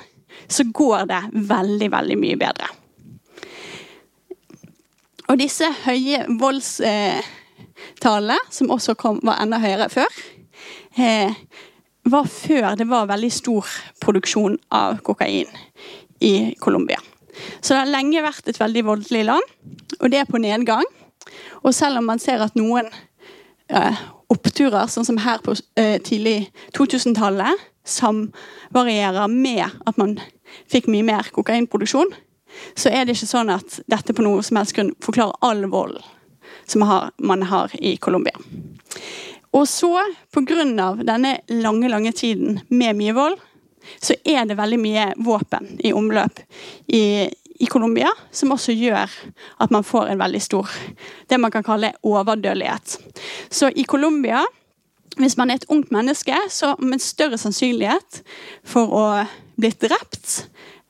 så 0.48 0.63
går 0.74 1.06
det 1.10 1.30
veldig, 1.34 1.92
veldig 1.92 2.18
mye 2.18 2.38
bedre. 2.38 2.68
Og 5.27 5.39
disse 5.39 5.66
høye 5.84 6.25
voldstallene, 6.39 8.38
som 8.50 8.72
også 8.72 8.94
kom, 8.96 9.20
var 9.24 9.42
enda 9.44 9.60
høyere 9.60 9.89
før, 9.92 10.08
eh, 10.98 11.34
var 12.06 12.24
før 12.24 12.75
det 12.80 12.88
var 12.88 13.06
veldig 13.08 13.32
stor 13.32 13.66
produksjon 14.00 14.58
av 14.72 14.98
kokain 15.04 15.48
i 16.22 16.56
Colombia. 16.60 16.98
Så 17.62 17.74
det 17.74 17.82
har 17.82 17.91
lenge 17.91 18.25
vært 18.25 18.50
et 18.50 18.60
veldig 18.60 18.84
voldelig 18.88 19.24
land, 19.27 19.56
og 20.00 20.12
det 20.12 20.22
er 20.22 20.29
på 20.29 20.41
nedgang. 20.41 20.86
Og 21.63 21.74
selv 21.75 22.01
om 22.01 22.08
man 22.10 22.22
ser 22.22 22.44
at 22.44 22.56
noen 22.58 22.89
eh, 23.70 24.06
oppturer, 24.32 24.88
sånn 24.91 25.08
som 25.08 25.20
her 25.24 25.41
på 25.44 25.56
eh, 25.79 25.98
tidlig 26.03 26.51
2000-tallet, 26.77 27.67
samvarierer 27.88 29.32
med 29.32 29.63
at 29.88 30.00
man 30.00 30.17
fikk 30.72 30.89
mye 30.91 31.06
mer 31.08 31.29
kokainproduksjon, 31.36 32.12
så 32.75 32.91
er 32.91 33.06
det 33.06 33.15
ikke 33.15 33.29
sånn 33.29 33.51
at 33.53 33.79
dette 33.91 34.15
på 34.15 34.25
noe 34.25 34.44
som 34.44 34.60
helst 34.60 34.75
grunn 34.75 34.94
forklarer 35.03 35.38
all 35.46 35.65
volden 35.72 36.03
som 36.67 36.84
man 37.24 37.44
har 37.48 37.72
i 37.79 37.96
Colombia. 37.98 38.36
Og 39.56 39.67
så, 39.70 39.94
pga. 40.36 40.63
denne 41.03 41.38
lange, 41.48 41.89
lange 41.89 42.12
tiden 42.12 42.60
med 42.70 42.98
mye 43.00 43.15
vold, 43.15 43.38
så 44.01 44.15
er 44.25 44.46
det 44.48 44.58
veldig 44.58 44.79
mye 44.82 45.10
våpen 45.24 45.77
i 45.86 45.94
omløp 45.96 46.41
i, 46.88 47.27
i 47.60 47.70
Colombia, 47.72 48.12
som 48.32 48.53
også 48.56 48.75
gjør 48.75 49.12
at 49.63 49.74
man 49.74 49.86
får 49.88 50.12
en 50.12 50.22
veldig 50.22 50.41
stor 50.44 50.72
det 51.29 51.39
man 51.41 51.53
kan 51.53 51.65
kalle 51.65 51.94
overdødelighet. 52.03 52.98
Så 53.50 53.72
i 53.75 53.84
Colombia, 53.84 54.44
hvis 55.17 55.38
man 55.38 55.50
er 55.50 55.62
et 55.62 55.70
ungt 55.70 55.91
menneske, 55.91 56.36
så 56.50 56.75
med 56.79 57.03
større 57.03 57.39
sannsynlighet 57.41 58.22
for 58.67 58.94
å 58.94 59.08
bli 59.58 59.74
drept 59.74 60.48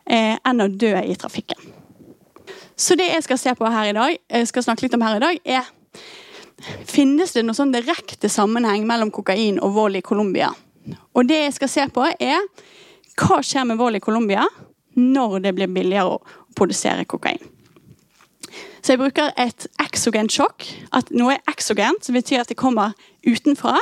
eh, 0.09 0.35
enn 0.35 0.63
å 0.63 0.67
dø 0.67 0.93
i 0.99 1.15
trafikken. 1.19 1.73
Så 2.77 2.93
det 2.99 3.07
jeg 3.09 3.23
skal 3.25 3.39
se 3.41 3.55
på 3.57 3.69
her 3.73 3.89
i 3.89 3.95
dag, 3.97 4.17
jeg 4.29 4.49
skal 4.51 4.65
snakke 4.67 4.85
litt 4.85 4.95
om 4.97 5.05
her 5.05 5.17
i 5.17 5.23
dag, 5.23 5.41
er 5.45 5.73
Finnes 6.89 7.35
det 7.35 7.43
noen 7.45 7.53
sånn 7.53 7.73
direkte 7.73 8.29
sammenheng 8.33 8.87
mellom 8.89 9.11
kokain 9.13 9.59
og 9.61 9.75
vold 9.75 9.99
i 9.99 10.01
Colombia? 10.01 10.49
Og 11.13 11.27
det 11.29 11.37
jeg 11.43 11.53
skal 11.57 11.69
se 11.69 11.85
på, 11.93 12.05
er 12.07 12.41
hva 13.17 13.41
skjer 13.45 13.67
med 13.67 13.79
vold 13.79 13.97
i 13.97 14.03
Colombia 14.03 14.45
når 14.97 15.39
det 15.45 15.53
blir 15.57 15.69
billigere 15.69 16.17
å 16.17 16.41
produsere 16.57 17.05
kokain. 17.09 17.41
Så 18.81 18.93
jeg 18.93 19.01
bruker 19.01 19.33
et 19.41 19.65
exogent 19.83 20.31
sjokk. 20.31 20.63
At 20.95 21.09
noe 21.11 21.35
er 21.35 21.51
exogent, 21.51 22.05
som 22.05 22.15
betyr 22.15 22.43
at 22.43 22.51
det 22.51 22.55
kommer 22.59 22.93
utenfra. 23.27 23.75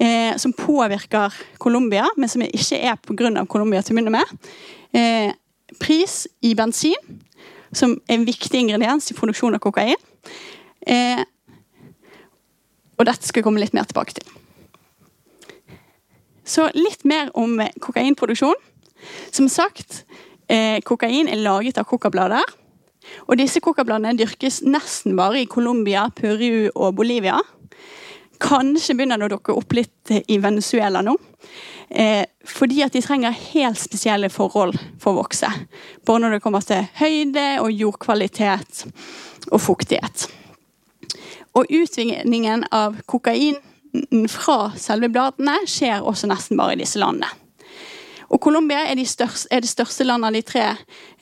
Eh, 0.00 0.32
som 0.40 0.54
påvirker 0.56 1.34
Colombia, 1.60 2.06
men 2.16 2.30
som 2.30 2.42
ikke 2.46 2.78
er 2.80 2.96
pga. 3.04 3.44
Colombia 3.50 3.82
til 3.84 3.94
å 3.94 3.98
begynne 3.98 4.14
med. 4.14 4.52
Eh, 4.96 5.34
pris 5.78 6.24
i 6.40 6.54
bensin, 6.56 6.96
som 7.72 7.98
er 8.08 8.16
en 8.16 8.26
viktig 8.26 8.64
ingrediens 8.64 9.10
i 9.12 9.18
produksjon 9.18 9.58
av 9.58 9.62
kokain. 9.62 10.00
Eh, 10.86 11.20
og 12.96 13.06
dette 13.06 13.28
skal 13.28 13.42
jeg 13.42 13.50
komme 13.50 13.60
litt 13.60 13.76
mer 13.76 13.84
tilbake 13.88 14.16
til. 14.16 14.39
Så 16.50 16.66
litt 16.74 17.04
mer 17.06 17.30
om 17.38 17.60
kokainproduksjon. 17.82 18.58
Som 19.30 19.48
sagt, 19.48 20.04
eh, 20.48 20.80
kokain 20.82 21.28
er 21.28 21.38
laget 21.38 21.78
av 21.78 21.86
kokablader. 21.86 22.42
Og 23.28 23.38
disse 23.38 23.62
kokabladene 23.62 24.18
dyrkes 24.18 24.60
nesten 24.66 25.16
bare 25.16 25.42
i 25.42 25.46
Colombia, 25.46 26.08
Peru 26.14 26.70
og 26.74 26.96
Bolivia. 26.96 27.38
Kanskje 28.40 28.96
begynner 28.96 29.20
det 29.20 29.28
å 29.28 29.36
dukke 29.36 29.54
opp 29.54 29.72
litt 29.76 30.10
i 30.10 30.38
Venezuela 30.38 31.02
nå. 31.04 31.16
Eh, 31.90 32.24
fordi 32.46 32.82
at 32.82 32.92
de 32.92 33.02
trenger 33.02 33.34
helt 33.52 33.78
spesielle 33.78 34.30
forhold 34.30 34.78
for 34.98 35.12
å 35.12 35.22
vokse. 35.22 35.48
Både 36.06 36.24
når 36.24 36.36
det 36.36 36.42
kommer 36.42 36.66
til 36.66 36.86
høyde 36.98 37.60
og 37.60 37.70
jordkvalitet 37.70 38.86
og 39.50 39.60
fuktighet. 39.60 40.28
Og 41.54 41.66
utvinningen 41.66 42.64
av 42.72 43.02
kokain 43.06 43.58
fra 44.30 44.70
selve 44.78 45.10
bladene 45.12 45.56
skjer 45.68 46.04
også 46.06 46.30
nesten 46.30 46.58
bare 46.60 46.76
i 46.76 46.82
disse 46.82 47.00
landene. 47.00 47.30
Og 48.30 48.38
Colombia 48.38 48.84
er, 48.86 48.94
de 48.94 49.06
største, 49.08 49.48
er, 49.50 49.64
det 49.64 49.70
største 49.72 50.04
landet 50.06 50.28
av 50.28 50.36
de 50.36 50.42
tre 50.46 50.66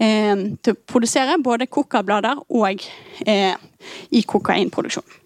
eh, 0.04 0.42
til 0.60 0.74
å 0.74 0.80
produsere 0.92 1.38
både 1.40 1.70
kokablader 1.72 2.42
og 2.52 2.84
eh, 3.24 3.56
i 4.12 4.22
kokainproduksjon. 4.28 5.16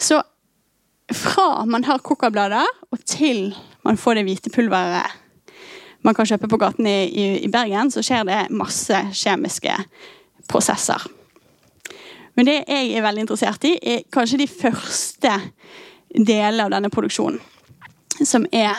Så 0.00 0.22
fra 1.12 1.66
man 1.68 1.84
har 1.84 2.00
kokablader 2.04 2.64
og 2.88 3.04
til 3.04 3.50
man 3.84 4.00
får 4.00 4.18
det 4.18 4.26
hvite 4.26 4.52
pulveret 4.54 5.22
man 6.06 6.14
kan 6.14 6.28
kjøpe 6.28 6.48
på 6.50 6.58
gaten 6.60 6.86
i, 6.86 6.98
i, 7.10 7.26
i 7.42 7.50
Bergen, 7.50 7.90
så 7.90 8.02
skjer 8.04 8.26
det 8.28 8.40
masse 8.54 8.98
kjemiske 9.16 9.74
prosesser. 10.50 11.02
Men 12.36 12.48
det 12.48 12.56
jeg 12.64 12.92
er 12.92 13.04
veldig 13.04 13.24
interessert 13.26 13.64
i, 13.68 13.76
er 13.80 14.04
kanskje 14.12 14.42
de 14.42 14.50
første 14.50 15.32
delene 16.12 16.66
av 16.66 16.74
denne 16.74 16.92
produksjonen. 16.92 17.40
Som 18.24 18.46
er 18.52 18.76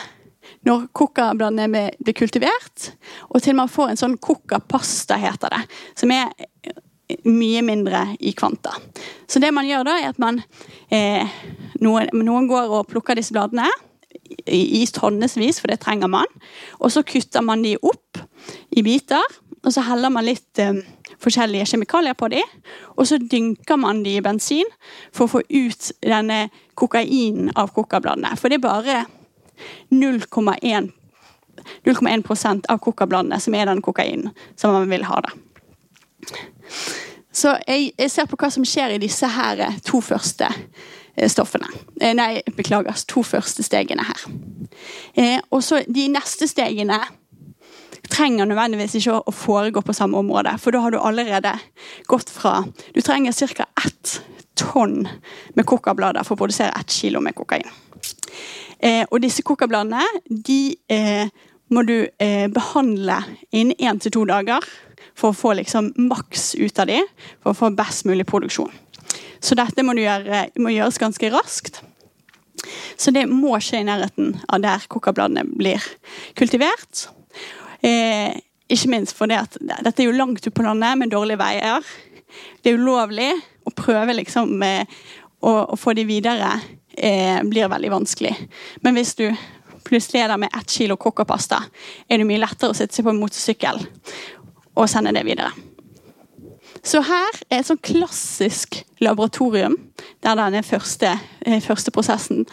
når 0.66 0.88
kokabladene 0.96 1.90
blir 2.00 2.16
kultivert, 2.16 2.90
og 3.30 3.42
til 3.42 3.56
man 3.58 3.70
får 3.70 3.92
en 3.92 4.00
sånn 4.00 4.16
kokapasta, 4.22 5.18
heter 5.20 5.54
det. 5.54 5.60
Som 5.98 6.12
er 6.14 6.32
mye 7.24 7.62
mindre 7.64 8.04
i 8.20 8.34
kvanta. 8.36 8.74
Så 9.28 9.40
det 9.40 9.52
man 9.54 9.68
gjør 9.68 9.86
da, 9.88 9.96
er 9.98 10.12
at 10.12 10.20
man 10.20 10.42
eh, 10.92 11.38
noen, 11.80 12.10
noen, 12.12 12.48
går 12.50 12.74
og 12.80 12.88
plukker 12.90 13.16
disse 13.16 13.32
bladene 13.34 13.68
i 14.48 14.84
tonnevis, 14.92 15.60
for 15.60 15.72
det 15.72 15.80
trenger 15.82 16.10
man. 16.12 16.28
Og 16.82 16.92
så 16.92 17.04
kutter 17.06 17.44
man 17.44 17.64
de 17.64 17.78
opp 17.80 18.20
i 18.76 18.84
biter, 18.84 19.24
og 19.64 19.72
så 19.74 19.80
heller 19.86 20.10
man 20.12 20.26
litt 20.26 20.58
eh, 20.62 20.74
forskjellige 21.22 21.66
kjemikalier 21.72 22.14
på 22.18 22.26
dem. 22.32 22.46
Og 22.96 23.04
så 23.10 23.16
dynker 23.18 23.76
man 23.80 23.96
dem 24.04 24.14
i 24.18 24.24
bensin 24.24 24.68
for 25.14 25.22
å 25.26 25.32
få 25.36 25.40
ut 25.48 25.82
denne 26.04 26.38
kokainen 26.78 27.46
av 27.58 27.66
kokabladene. 27.74 28.30
For 28.38 28.46
det 28.48 28.56
er 28.60 28.68
bare 28.68 28.96
0,1% 29.90 32.62
av 32.70 32.76
kokabladene 32.84 33.38
som 33.42 33.52
er 33.58 33.64
den 33.70 33.82
kokainen 33.82 34.28
som 34.56 34.68
man 34.76 34.90
vil 34.90 35.04
ha. 35.08 35.16
da. 35.26 35.30
Så 37.38 37.48
jeg, 37.68 37.80
jeg, 37.98 38.10
ser 38.10 38.26
på 38.30 38.36
hva 38.38 38.50
som 38.50 38.64
skjer 38.66 38.90
i 38.94 39.02
disse 39.02 39.26
her 39.30 39.56
to 39.86 40.00
første 40.02 40.46
eh, 40.50 41.28
stoffene. 41.30 41.68
Eh, 42.00 42.14
nei, 42.16 42.42
beklager. 42.56 42.94
To 43.12 43.22
første 43.26 43.62
stegene 43.66 44.04
her. 44.08 44.20
Eh, 45.14 45.38
og 45.50 45.62
så 45.66 45.74
de 45.86 46.08
neste 46.10 46.46
stegene 46.50 46.98
trenger 48.10 48.48
nødvendigvis 48.48 48.96
ikke 49.00 49.18
å 49.20 49.34
foregå 49.34 49.82
på 49.84 49.96
samme 49.96 50.18
område. 50.20 50.54
For 50.60 50.74
da 50.74 50.82
har 50.84 50.94
du 50.94 50.98
allerede 51.00 51.54
gått 52.10 52.30
fra 52.30 52.64
Du 52.94 53.00
trenger 53.00 53.32
ca. 53.32 53.66
ett 53.86 54.20
tonn 54.58 55.06
med 55.54 55.66
kokablader 55.66 56.24
for 56.26 56.34
å 56.34 56.42
produsere 56.42 56.74
ett 56.80 56.90
kilo 56.90 57.20
med 57.20 57.34
kokain. 57.34 57.68
Eh, 58.78 59.04
og 59.10 59.20
disse 59.22 59.42
kokabladene 59.42 60.02
de 60.28 60.76
eh, 60.90 61.30
må 61.74 61.82
du 61.82 62.08
eh, 62.18 62.46
behandle 62.50 63.20
innen 63.50 63.76
én 63.78 64.00
til 64.00 64.14
to 64.14 64.24
dager 64.28 64.64
for 65.18 65.32
å 65.32 65.36
få 65.36 65.54
liksom 65.58 65.92
maks 66.08 66.54
ut 66.58 66.78
av 66.78 66.88
dem, 66.90 67.06
for 67.42 67.52
å 67.52 67.58
få 67.58 67.72
best 67.74 68.06
mulig 68.06 68.26
produksjon. 68.26 68.70
Så 69.40 69.54
dette 69.58 69.82
må, 69.86 69.94
gjøre, 69.98 70.48
må 70.62 70.72
gjøres 70.74 70.98
ganske 70.98 71.30
raskt. 71.34 71.82
Så 72.98 73.12
det 73.14 73.26
må 73.30 73.58
skje 73.62 73.82
i 73.82 73.86
nærheten 73.86 74.34
av 74.50 74.62
der 74.62 74.86
kokabladene 74.90 75.44
blir 75.46 75.82
kultivert. 76.38 77.08
Eh, 77.84 78.34
ikke 78.68 78.90
minst 78.92 79.16
fordi 79.16 79.38
at 79.38 79.56
dette 79.60 80.02
er 80.02 80.08
jo 80.08 80.16
langt 80.16 80.42
ute 80.42 80.52
på 80.54 80.64
landet 80.66 80.98
med 81.00 81.12
dårlige 81.14 81.40
veier. 81.40 81.86
Det 82.62 82.72
er 82.72 82.80
ulovlig 82.80 83.30
å 83.66 83.72
prøve 83.76 84.16
liksom 84.18 84.58
eh, 84.66 84.98
å, 85.40 85.52
å, 85.72 85.78
få 85.78 85.94
de 85.96 86.04
videre. 86.08 86.56
Eh, 86.98 87.38
blir 87.46 87.70
veldig 87.70 87.92
vanskelig. 87.94 88.34
Men 88.82 88.98
hvis 88.98 89.14
du 89.18 89.28
plutselig 89.88 90.24
er 90.24 90.32
der 90.32 90.40
med 90.42 90.52
ett 90.52 90.70
kilo 90.70 90.98
kokopasta, 91.00 91.62
er 92.08 92.20
det 92.20 92.28
mye 92.28 92.42
lettere 92.42 92.74
å 92.74 92.76
sitte 92.76 92.98
seg 92.98 93.06
på 93.06 93.14
en 93.14 93.22
motorsykkel 93.22 93.80
og 94.78 94.90
sende 94.90 95.14
det 95.16 95.24
videre. 95.26 95.52
Så 96.84 97.00
her 97.02 97.40
er 97.48 97.60
et 97.60 97.68
sånn 97.68 97.80
klassisk 97.82 98.82
laboratorium 99.02 99.76
der 100.24 100.38
denne 100.38 100.62
første, 100.66 101.16
eh, 101.46 101.60
første 101.64 101.92
prosessen 101.94 102.44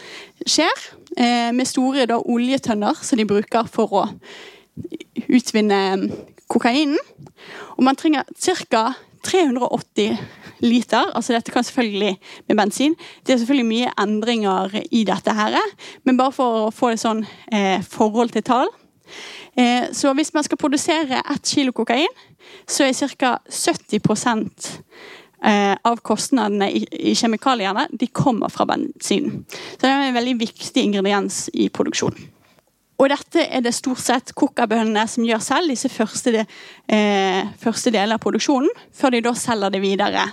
skjer. 0.46 0.82
Eh, 1.16 1.52
med 1.52 1.68
store 1.68 2.06
da, 2.10 2.18
oljetønner 2.18 2.98
som 3.02 3.18
de 3.18 3.28
bruker 3.28 3.68
for 3.70 3.92
å 3.94 4.04
utvinne 5.28 6.10
kokainen. 6.48 6.98
Og 7.76 7.84
man 7.84 7.98
trenger 7.98 8.24
ca. 8.38 8.92
380 9.26 10.18
liter. 10.60 11.10
altså 11.14 11.32
Dette 11.32 11.52
kan 11.52 11.64
selvfølgelig 11.64 12.18
med 12.48 12.56
bensin. 12.56 12.94
Det 13.26 13.32
er 13.32 13.38
selvfølgelig 13.38 13.66
mye 13.66 13.92
endringer 13.98 14.80
i 14.90 15.04
dette 15.04 15.34
her, 15.34 15.56
men 16.04 16.16
bare 16.16 16.32
for 16.32 16.66
å 16.66 16.74
få 16.74 16.92
et 16.92 17.02
sånn 17.02 17.24
eh, 17.52 17.82
forhold 17.82 18.30
til 18.36 18.46
tall. 18.46 18.70
Eh, 19.56 19.90
så 19.92 20.12
hvis 20.14 20.32
man 20.34 20.44
skal 20.46 20.60
produsere 20.60 21.22
ett 21.22 21.48
kilo 21.48 21.72
kokain, 21.72 22.12
så 22.68 22.86
er 22.86 23.16
ca. 23.18 23.38
70 23.50 24.00
eh, 25.44 25.74
av 25.84 26.00
kostnadene 26.02 26.70
i, 26.70 26.84
i, 26.92 27.14
kjemikaliene 27.14 27.88
de 27.90 28.06
kommer 28.06 28.48
fra 28.52 28.66
bensin. 28.66 29.44
Så 29.50 29.82
det 29.82 29.90
er 29.92 30.08
en 30.08 30.18
veldig 30.18 30.38
viktig 30.40 30.82
ingrediens 30.82 31.46
i 31.54 31.68
produksjonen. 31.68 32.35
Og 32.96 33.10
dette 33.12 33.44
er 33.44 33.60
det 33.64 33.74
stort 33.76 34.00
sett 34.00 34.32
kokkabøndene 34.36 35.04
som 35.10 35.24
gjør 35.26 35.42
selv, 35.44 35.68
disse 35.72 35.90
første, 35.92 36.46
eh, 36.88 37.48
første 37.60 37.92
delene 37.92 38.16
av 38.16 38.22
produksjonen, 38.24 38.70
før 38.92 39.12
de 39.12 39.20
da 39.26 39.34
selger 39.36 39.74
det 39.74 39.82
videre 39.82 40.24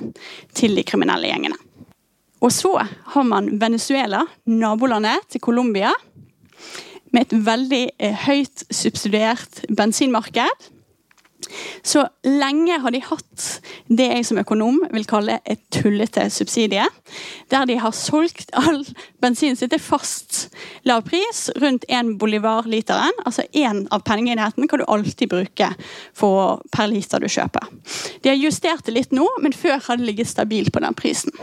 til 0.55 0.75
de 0.75 0.85
kriminelle 0.87 1.27
gjengene. 1.27 1.59
Og 2.43 2.51
så 2.51 2.73
har 3.13 3.23
man 3.27 3.59
Venezuela, 3.59 4.23
nabolandet 4.45 5.27
til 5.29 5.41
Colombia, 5.41 5.91
med 7.13 7.27
et 7.27 7.45
veldig 7.45 7.83
eh, 7.99 8.15
høyt 8.25 8.65
subsidiert 8.71 9.63
bensinmarked. 9.69 10.71
Så 11.83 12.05
lenge 12.27 12.79
har 12.81 12.93
de 12.93 13.01
hatt 13.03 13.47
det 13.91 14.07
jeg 14.09 14.27
som 14.27 14.39
økonom 14.41 14.81
vil 14.93 15.07
kalle 15.09 15.39
et 15.49 15.61
tullete 15.73 16.25
subsidie. 16.33 16.85
Der 17.51 17.67
de 17.69 17.77
har 17.81 17.95
solgt 17.95 18.53
all 18.57 18.83
bensinen 19.23 19.57
sin 19.59 19.71
til 19.71 19.81
fast 19.81 20.47
lav 20.87 21.03
pris, 21.07 21.45
rundt 21.61 21.87
én 21.89 22.15
bolivar 22.19 22.67
literen. 22.69 23.15
Altså 23.25 23.45
én 23.53 23.85
av 23.93 24.05
pengeenheten 24.07 24.67
kan 24.67 24.81
du 24.81 24.87
alltid 24.87 25.31
bruke 25.31 25.71
for, 26.15 26.61
per 26.71 26.89
liter 26.91 27.23
du 27.23 27.29
kjøper. 27.31 27.69
De 28.23 28.31
har 28.31 28.39
justert 28.39 28.85
det 28.87 28.97
litt 28.97 29.15
nå, 29.15 29.27
men 29.43 29.55
før 29.55 29.79
har 29.87 29.99
det 29.99 30.07
ligget 30.09 30.31
stabilt 30.31 30.73
på 30.73 30.83
den 30.83 30.97
prisen. 30.97 31.33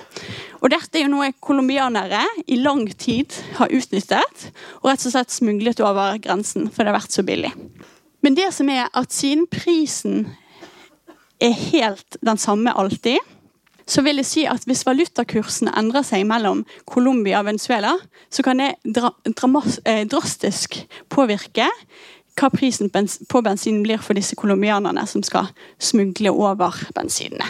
Og 0.61 0.69
Dette 0.73 0.99
er 0.99 1.07
jo 1.07 1.15
noe 1.15 1.33
colombianere 1.41 2.23
i 2.51 2.59
lang 2.61 2.85
tid 3.01 3.33
har 3.57 3.73
utnyttet 3.73 4.51
og 4.83 4.91
rett 4.91 5.07
og 5.07 5.15
slett 5.15 5.33
smuglet 5.33 5.81
over 5.85 6.21
grensen, 6.21 6.69
for 6.69 6.85
det 6.85 6.93
har 6.93 7.01
vært 7.01 7.17
så 7.17 7.25
billig. 7.27 7.53
Men 8.21 8.37
det 8.37 8.51
som 8.55 8.69
er 8.69 8.89
at 8.95 9.13
siden 9.13 9.47
prisen 9.51 10.27
er 11.41 11.57
helt 11.57 12.17
den 12.27 12.39
samme 12.39 12.73
alltid, 12.79 13.19
så 13.91 14.03
vil 14.07 14.21
jeg 14.21 14.29
si 14.29 14.45
at 14.47 14.65
hvis 14.69 14.85
valutakursene 14.87 15.73
endrer 15.79 16.05
seg 16.07 16.27
mellom 16.29 16.63
Colombia 16.87 17.41
og 17.41 17.49
Venezuela, 17.49 17.97
så 18.31 18.45
kan 18.47 18.63
det 18.63 18.75
dra 18.85 19.11
eh, 19.85 20.07
drastisk 20.07 20.77
påvirke 21.11 21.67
hva 22.39 22.49
prisen 22.55 22.91
på 23.29 23.43
bensinen 23.45 23.83
blir 23.85 23.99
for 24.01 24.15
disse 24.17 24.37
colombianerne 24.39 25.07
som 25.07 25.23
skal 25.27 25.51
smugle 25.83 26.31
over 26.31 26.71
bensinene. 26.95 27.45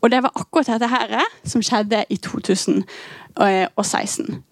Og 0.00 0.10
det 0.10 0.22
var 0.22 0.32
akkurat 0.34 0.66
dette 0.66 0.88
her 0.88 1.20
som 1.44 1.62
skjedde 1.62 2.04
i 2.10 2.16
2016. 2.16 2.84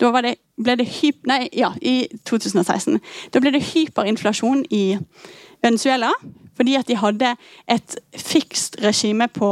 Da 0.00 0.10
det, 0.24 0.34
ble 0.58 0.76
det 0.78 0.86
hyp, 1.00 1.26
nei, 1.30 1.48
ja, 1.56 1.72
i 1.80 2.08
2016. 2.28 3.00
Da 3.32 3.40
ble 3.40 3.50
det 3.54 3.62
hyperinflasjon 3.72 4.64
i 4.70 4.98
fordi 6.56 6.74
at 6.76 6.88
de 6.88 6.96
hadde 6.96 7.34
et 7.70 7.96
fikst 8.18 8.76
regime 8.82 9.28
på 9.32 9.48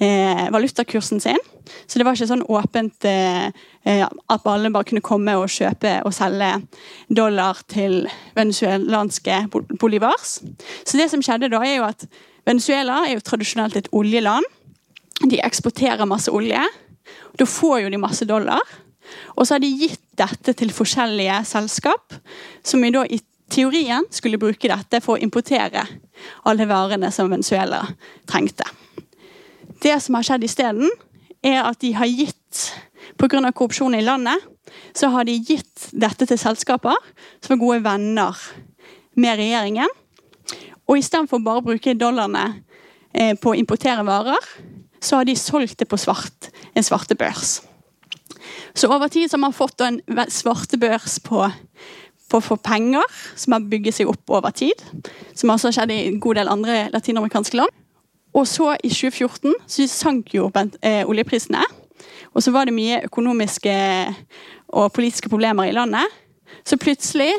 eh, 0.00 0.46
valutakursen 0.52 1.20
sin. 1.20 1.38
Så 1.86 1.98
det 1.98 2.06
var 2.06 2.16
ikke 2.16 2.28
sånn 2.30 2.46
åpent 2.46 3.06
eh, 3.08 3.50
eh 3.86 4.04
at 4.04 4.46
alle 4.46 4.70
bare 4.74 4.84
kunne 4.84 5.04
komme 5.04 5.36
og 5.38 5.50
kjøpe 5.50 6.02
og 6.04 6.14
selge 6.14 6.52
dollar 7.08 7.62
til 7.68 8.08
venezuelanske 8.34 9.46
bolivars. 9.80 10.40
Så 10.84 10.98
det 10.98 11.10
som 11.10 11.22
skjedde 11.22 11.50
da, 11.50 11.62
er 11.62 11.78
jo 11.78 11.86
at 11.88 12.06
Venezuela 12.46 13.00
er 13.06 13.16
jo 13.16 13.24
tradisjonelt 13.26 13.76
et 13.76 13.88
oljeland. 13.92 14.44
De 15.26 15.40
eksporterer 15.42 16.06
masse 16.06 16.30
olje. 16.30 16.60
Da 17.38 17.46
får 17.46 17.80
jo 17.82 17.90
de 17.90 17.98
masse 17.98 18.24
dollar. 18.24 18.62
Og 19.34 19.46
så 19.46 19.56
har 19.56 19.62
de 19.62 19.70
gitt 19.70 20.02
dette 20.18 20.54
til 20.58 20.70
forskjellige 20.74 21.40
selskap, 21.46 22.14
som 22.62 22.84
i 22.84 22.92
da 22.94 23.02
i 23.06 23.18
teorien 23.52 24.06
skulle 24.10 24.40
bruke 24.40 24.70
dette 24.70 25.00
for 25.04 25.16
å 25.16 25.22
importere 25.22 25.84
alle 26.48 26.66
varene 26.68 27.10
som 27.14 27.30
Venezuela 27.30 27.82
trengte. 28.28 28.66
Det 29.82 29.98
som 30.02 30.16
har 30.16 30.26
skjedd 30.26 30.46
isteden, 30.46 30.90
er 31.44 31.62
at 31.62 31.80
de 31.82 31.92
har 31.94 32.08
gitt 32.10 32.70
Pga. 33.16 33.52
korrupsjon 33.52 33.94
i 33.94 34.02
landet 34.02 34.42
så 34.96 35.08
har 35.12 35.24
de 35.24 35.36
gitt 35.36 35.88
dette 35.92 36.26
til 36.26 36.38
selskaper 36.40 36.96
som 37.44 37.54
er 37.54 37.60
gode 37.60 37.84
venner 37.84 38.40
med 39.16 39.38
regjeringen. 39.38 39.92
Og 40.86 41.00
istedenfor 41.00 41.42
bare 41.44 41.62
å 41.62 41.66
bruke 41.66 41.94
dollarene 41.98 42.62
eh, 43.12 43.34
på 43.38 43.52
å 43.52 43.58
importere 43.58 44.04
varer, 44.06 44.42
så 45.00 45.20
har 45.20 45.28
de 45.28 45.36
solgt 45.38 45.78
det 45.82 45.88
på 45.90 45.98
svart, 46.00 46.50
en 46.74 46.86
svartebørs. 46.86 47.60
Så 48.76 48.90
over 48.92 49.08
tid 49.08 49.30
så 49.30 49.36
har 49.36 49.44
man 49.46 49.56
fått 49.56 49.80
en 49.80 50.00
svartebørs 50.32 51.18
på 51.24 51.44
på 52.30 52.40
å 52.40 52.44
få 52.44 52.58
penger, 52.60 53.04
som 53.38 53.56
har 53.56 53.66
bygget 53.70 54.00
seg 54.00 54.10
opp 54.10 54.34
over 54.34 54.54
tid. 54.56 54.82
Som 55.34 55.52
også 55.54 55.70
har 55.70 55.78
skjedd 55.80 55.94
i 55.94 56.02
en 56.10 56.20
god 56.22 56.40
del 56.40 56.52
andre 56.52 56.78
latinamerikanske 56.94 57.58
land. 57.58 57.74
Og 58.36 58.44
så 58.50 58.74
i 58.84 58.92
2014 58.92 59.54
så 59.70 59.88
sank 59.88 60.34
jo 60.36 60.50
eh, 60.56 61.02
oljeprisene. 61.08 61.62
Og 62.36 62.44
så 62.44 62.52
var 62.52 62.68
det 62.68 62.76
mye 62.76 63.00
økonomiske 63.06 63.74
og 64.76 64.92
politiske 64.92 65.30
problemer 65.32 65.70
i 65.70 65.76
landet. 65.76 66.04
Så 66.66 66.76
plutselig 66.76 67.30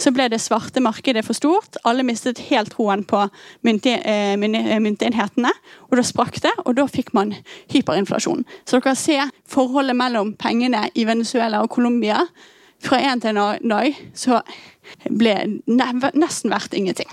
så 0.00 0.12
ble 0.14 0.26
det 0.30 0.40
svarte 0.42 0.82
markedet 0.82 1.22
for 1.26 1.36
stort. 1.36 1.78
Alle 1.86 2.04
mistet 2.06 2.42
helt 2.50 2.72
troen 2.74 3.02
på 3.06 3.24
eh, 3.24 4.36
myntenhetene. 4.38 5.52
Og 5.88 5.98
da 5.98 6.06
sprakk 6.06 6.40
det, 6.44 6.52
og 6.64 6.76
da 6.78 6.86
fikk 6.90 7.12
man 7.16 7.34
hyperinflasjon. 7.72 8.44
Så 8.64 8.78
dere 8.78 8.96
ser 8.98 9.34
forholdet 9.50 9.98
mellom 9.98 10.34
pengene 10.38 10.88
i 10.94 11.06
Venezuela 11.08 11.62
og 11.64 11.72
Colombia 11.74 12.22
fra 12.80 13.00
en 13.00 13.20
til 13.20 13.34
en 13.34 13.42
annen 13.42 13.96
så 14.16 14.40
ble 15.10 15.36
nesten 15.68 16.52
verdt 16.52 16.76
ingenting. 16.76 17.10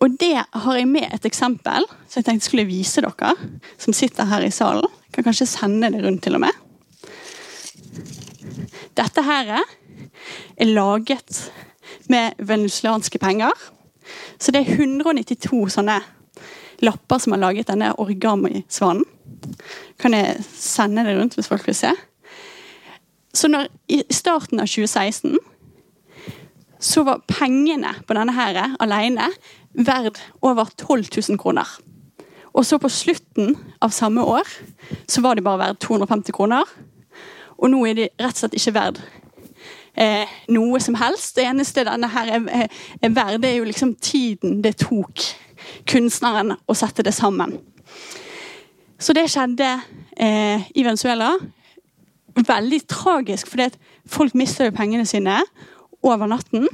Og 0.00 0.16
det 0.20 0.32
har 0.40 0.78
jeg 0.78 0.88
med 0.88 1.10
et 1.12 1.26
eksempel 1.28 1.84
som 2.06 2.20
jeg 2.20 2.26
tenkte 2.28 2.48
skulle 2.48 2.68
vise 2.68 3.02
dere, 3.04 3.34
som 3.78 3.96
sitter 3.96 4.30
her 4.30 4.46
i 4.46 4.54
salen. 4.54 4.88
Jeg 5.08 5.18
kan 5.18 5.26
kanskje 5.28 5.50
sende 5.50 5.90
det 5.92 6.00
rundt 6.04 6.22
til 6.24 6.38
og 6.38 6.44
med. 6.46 6.54
Dette 8.96 9.24
her 9.26 9.52
er 9.60 10.70
laget 10.70 11.42
med 12.08 12.38
venezuelanske 12.38 13.18
penger. 13.18 13.52
Så 14.40 14.52
det 14.52 14.64
er 14.64 14.80
192 14.80 15.76
sånne 15.76 16.00
lapper 16.80 17.20
som 17.20 17.36
har 17.36 17.42
laget 17.44 17.68
denne 17.68 17.92
origami-svanen. 18.00 19.04
Kan 20.00 20.16
jeg 20.16 20.40
sende 20.48 21.04
det 21.04 21.16
rundt 21.18 21.36
hvis 21.36 21.48
folk 21.48 21.66
vil 21.68 21.76
se? 21.76 21.92
Så 23.34 23.48
når, 23.48 23.68
i 23.88 24.02
starten 24.10 24.60
av 24.60 24.66
2016 24.70 25.38
så 26.80 27.04
var 27.04 27.22
pengene 27.28 27.92
på 28.08 28.16
denne 28.16 28.34
her 28.34 28.74
alene 28.80 29.28
verd 29.76 30.18
over 30.42 30.70
12 30.80 31.04
000 31.28 31.38
kroner. 31.38 31.68
Og 32.56 32.66
så 32.66 32.80
på 32.82 32.90
slutten 32.90 33.54
av 33.82 33.92
samme 33.94 34.24
år 34.26 34.48
så 35.08 35.22
var 35.22 35.36
de 35.36 35.44
bare 35.44 35.60
verd 35.60 35.78
250 35.84 36.34
kroner. 36.34 36.64
Og 37.60 37.70
nå 37.70 37.84
er 37.86 37.98
de 37.98 38.08
rett 38.08 38.34
og 38.34 38.40
slett 38.40 38.56
ikke 38.58 38.74
verd 38.74 38.98
eh, 39.94 40.30
noe 40.50 40.80
som 40.82 40.96
helst. 40.98 41.36
Det 41.36 41.46
eneste 41.46 41.84
denne 41.86 42.10
her 42.10 42.32
er, 42.38 42.66
er 43.02 43.14
verd, 43.14 43.44
er 43.44 43.58
jo 43.60 43.68
liksom 43.68 43.94
tiden 44.02 44.62
det 44.64 44.78
tok 44.82 45.22
kunstneren 45.90 46.56
å 46.66 46.76
sette 46.76 47.04
det 47.06 47.14
sammen. 47.14 47.58
Så 49.00 49.14
det 49.16 49.28
skjedde 49.32 49.68
eh, 50.16 50.66
i 50.74 50.84
Venezuela 50.84 51.34
veldig 52.36 52.80
tragisk, 52.88 53.48
fordi 53.50 53.70
folk 54.06 54.34
mister 54.34 54.70
pengene 54.74 55.06
sine 55.06 55.40
over 56.02 56.30
natten. 56.30 56.68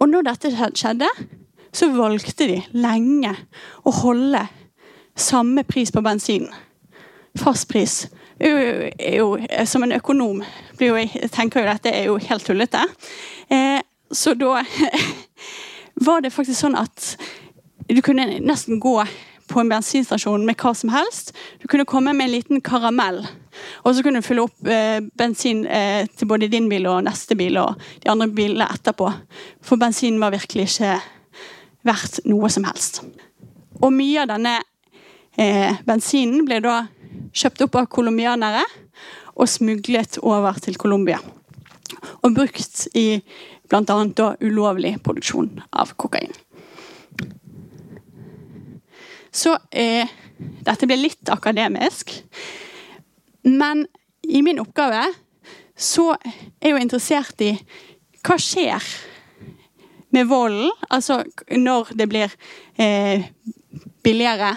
Og 0.00 0.08
når 0.08 0.28
dette 0.28 0.52
skjedde, 0.76 1.08
så 1.74 1.90
valgte 1.94 2.46
de 2.48 2.60
lenge 2.76 3.32
å 3.84 3.92
holde 4.02 4.44
samme 5.18 5.64
pris 5.66 5.90
på 5.94 6.02
bensin. 6.04 6.46
Fast 7.38 7.68
pris. 7.70 8.04
Jo, 8.38 8.54
jo, 8.98 9.26
som 9.66 9.84
en 9.86 9.94
økonom 9.94 10.42
jo, 10.82 10.96
jeg 10.98 11.30
tenker 11.32 11.62
jo 11.62 11.70
dette 11.70 11.92
er 11.94 12.08
jo 12.08 12.16
helt 12.18 12.46
tullete. 12.46 12.82
Eh, 13.48 13.80
så 14.10 14.34
da 14.38 14.62
var 16.06 16.24
det 16.24 16.32
faktisk 16.34 16.58
sånn 16.60 16.78
at 16.78 17.14
du 17.90 18.00
kunne 18.02 18.40
nesten 18.42 18.80
gå 18.82 18.96
på 19.50 19.60
en 19.60 19.70
bensinstasjon 19.70 20.44
med 20.46 20.58
hva 20.60 20.72
som 20.76 20.92
helst. 20.92 21.32
Du 21.62 21.68
kunne 21.70 21.86
komme 21.88 22.14
med 22.16 22.28
en 22.28 22.34
liten 22.34 22.62
karamell, 22.64 23.22
og 23.84 23.94
så 23.94 24.04
kunne 24.04 24.22
du 24.22 24.26
fylle 24.26 24.46
opp 24.46 24.70
eh, 24.70 25.00
bensin 25.18 25.64
eh, 25.66 26.08
til 26.16 26.30
både 26.30 26.50
din 26.52 26.68
bil 26.70 26.88
og 26.90 27.04
neste 27.06 27.36
bil 27.38 27.58
og 27.62 27.80
de 28.02 28.10
andre 28.12 28.28
bilene 28.32 28.68
etterpå. 28.74 29.10
For 29.64 29.80
bensin 29.80 30.20
var 30.22 30.34
virkelig 30.34 30.68
ikke 30.72 30.96
verdt 31.84 32.22
noe 32.28 32.50
som 32.52 32.66
helst. 32.68 33.02
Og 33.82 33.92
mye 33.92 34.24
av 34.24 34.30
denne 34.32 34.58
eh, 35.38 35.80
bensinen 35.86 36.46
ble 36.48 36.60
da 36.64 36.84
kjøpt 37.34 37.66
opp 37.66 37.80
av 37.80 37.90
colombianere 37.92 38.62
og 39.34 39.50
smuglet 39.50 40.20
over 40.22 40.60
til 40.62 40.78
Colombia. 40.78 41.18
Og 42.22 42.34
brukt 42.36 42.86
i 42.96 43.20
bl.a. 43.70 44.34
ulovlig 44.44 44.96
produksjon 45.04 45.62
av 45.72 45.94
kokain. 46.00 46.32
Så 49.34 49.56
eh, 49.74 50.10
dette 50.38 50.86
blir 50.86 51.00
litt 51.00 51.30
akademisk. 51.32 52.12
Men 53.42 53.86
i 54.22 54.42
min 54.46 54.60
oppgave 54.62 55.08
så 55.74 56.12
er 56.14 56.36
jeg 56.62 56.74
jo 56.74 56.82
interessert 56.82 57.42
i 57.44 57.50
hva 58.24 58.38
skjer 58.40 58.84
med 60.14 60.30
volden? 60.30 60.70
Altså 60.88 61.24
når 61.50 61.90
det 61.98 62.06
blir 62.08 62.36
eh, 62.78 63.26
billigere 64.06 64.54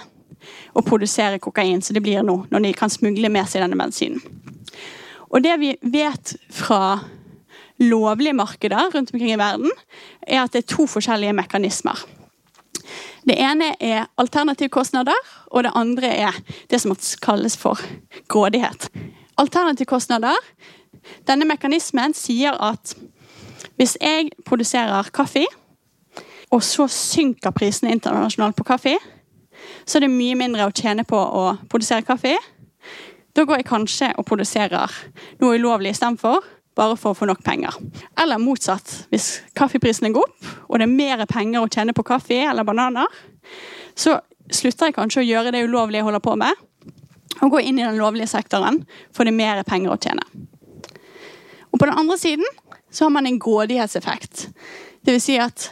å 0.78 0.84
produsere 0.86 1.42
kokain, 1.42 1.82
så 1.82 1.96
det 1.96 2.04
blir 2.06 2.22
nå, 2.24 2.44
når 2.52 2.68
de 2.68 2.76
kan 2.78 2.92
smugle 2.94 3.32
med 3.34 3.50
seg 3.50 3.66
denne 3.66 3.80
bensinen. 3.80 4.22
Og 5.28 5.42
det 5.44 5.58
vi 5.60 5.74
vet 5.82 6.38
fra 6.54 7.00
lovlige 7.82 8.38
markeder 8.38 8.94
rundt 8.94 9.12
omkring 9.14 9.34
i 9.34 9.42
verden, 9.42 9.74
er 10.22 10.44
at 10.44 10.54
det 10.54 10.64
er 10.64 10.70
to 10.76 10.86
forskjellige 10.90 11.36
mekanismer. 11.36 12.06
Det 13.28 13.36
ene 13.44 13.74
er 13.84 14.06
alternativkostnader, 14.18 15.18
og 15.52 15.64
det 15.64 15.72
andre 15.76 16.08
er 16.08 16.36
det 16.72 16.80
som 16.82 16.96
kalles 17.22 17.58
for 17.60 17.82
grådighet. 18.28 18.90
Alternativkostnader 19.38 20.36
Denne 21.28 21.46
mekanismen 21.48 22.14
sier 22.18 22.56
at 22.60 22.96
hvis 23.78 23.98
jeg 24.02 24.32
produserer 24.46 25.08
kaffe, 25.14 25.46
og 26.52 26.64
så 26.64 26.88
synker 26.92 27.56
prisene 27.56 27.92
internasjonalt 27.92 28.56
på 28.56 28.66
kaffe, 28.68 28.96
så 29.86 29.98
er 29.98 30.08
det 30.08 30.12
mye 30.12 30.36
mindre 30.36 30.68
å 30.68 30.74
tjene 30.76 31.06
på 31.08 31.18
å 31.18 31.46
produsere 31.70 32.04
kaffe. 32.08 32.36
Da 33.36 33.46
går 33.46 33.62
jeg 33.62 33.70
kanskje 33.70 34.12
og 34.18 34.26
produserer 34.26 34.92
noe 35.40 35.60
ulovlig 35.60 35.94
istedenfor, 35.96 36.44
bare 36.78 36.98
for 37.00 37.14
å 37.14 37.18
få 37.18 37.28
nok 37.30 37.44
penger. 37.46 37.76
Eller 38.22 38.42
motsatt. 38.42 38.94
Hvis 39.12 39.42
kaffeprisene 39.58 40.14
går 40.16 40.26
opp, 40.28 40.50
og 40.70 40.80
det 40.80 40.88
er 40.88 40.94
mer 40.94 41.26
penger 41.30 41.66
å 41.66 41.72
tjene 41.72 41.96
på 41.98 42.06
kaffe 42.08 42.40
eller 42.46 42.68
bananer, 42.68 43.10
så 43.98 44.20
slutter 44.54 44.90
jeg 44.90 44.98
kanskje 44.98 45.24
å 45.24 45.28
gjøre 45.28 45.54
det 45.56 45.66
ulovlige 45.66 46.02
jeg 46.02 46.08
holder 46.08 46.24
på 46.24 46.36
med, 46.40 46.66
og 47.42 47.54
gå 47.54 47.62
inn 47.66 47.80
i 47.82 47.86
den 47.86 48.00
lovlige 48.00 48.30
sektoren, 48.32 48.80
for 49.14 49.26
det 49.26 49.34
er 49.34 49.42
mer 49.42 49.64
penger 49.68 49.94
å 49.94 50.00
tjene. 50.02 50.24
Og 51.72 51.82
på 51.82 51.86
den 51.86 51.98
andre 52.00 52.18
siden 52.18 52.46
så 52.90 53.06
har 53.06 53.12
man 53.14 53.28
en 53.30 53.40
grådighetseffekt. 53.42 54.48
Vil 55.06 55.20
si 55.22 55.36
at 55.42 55.68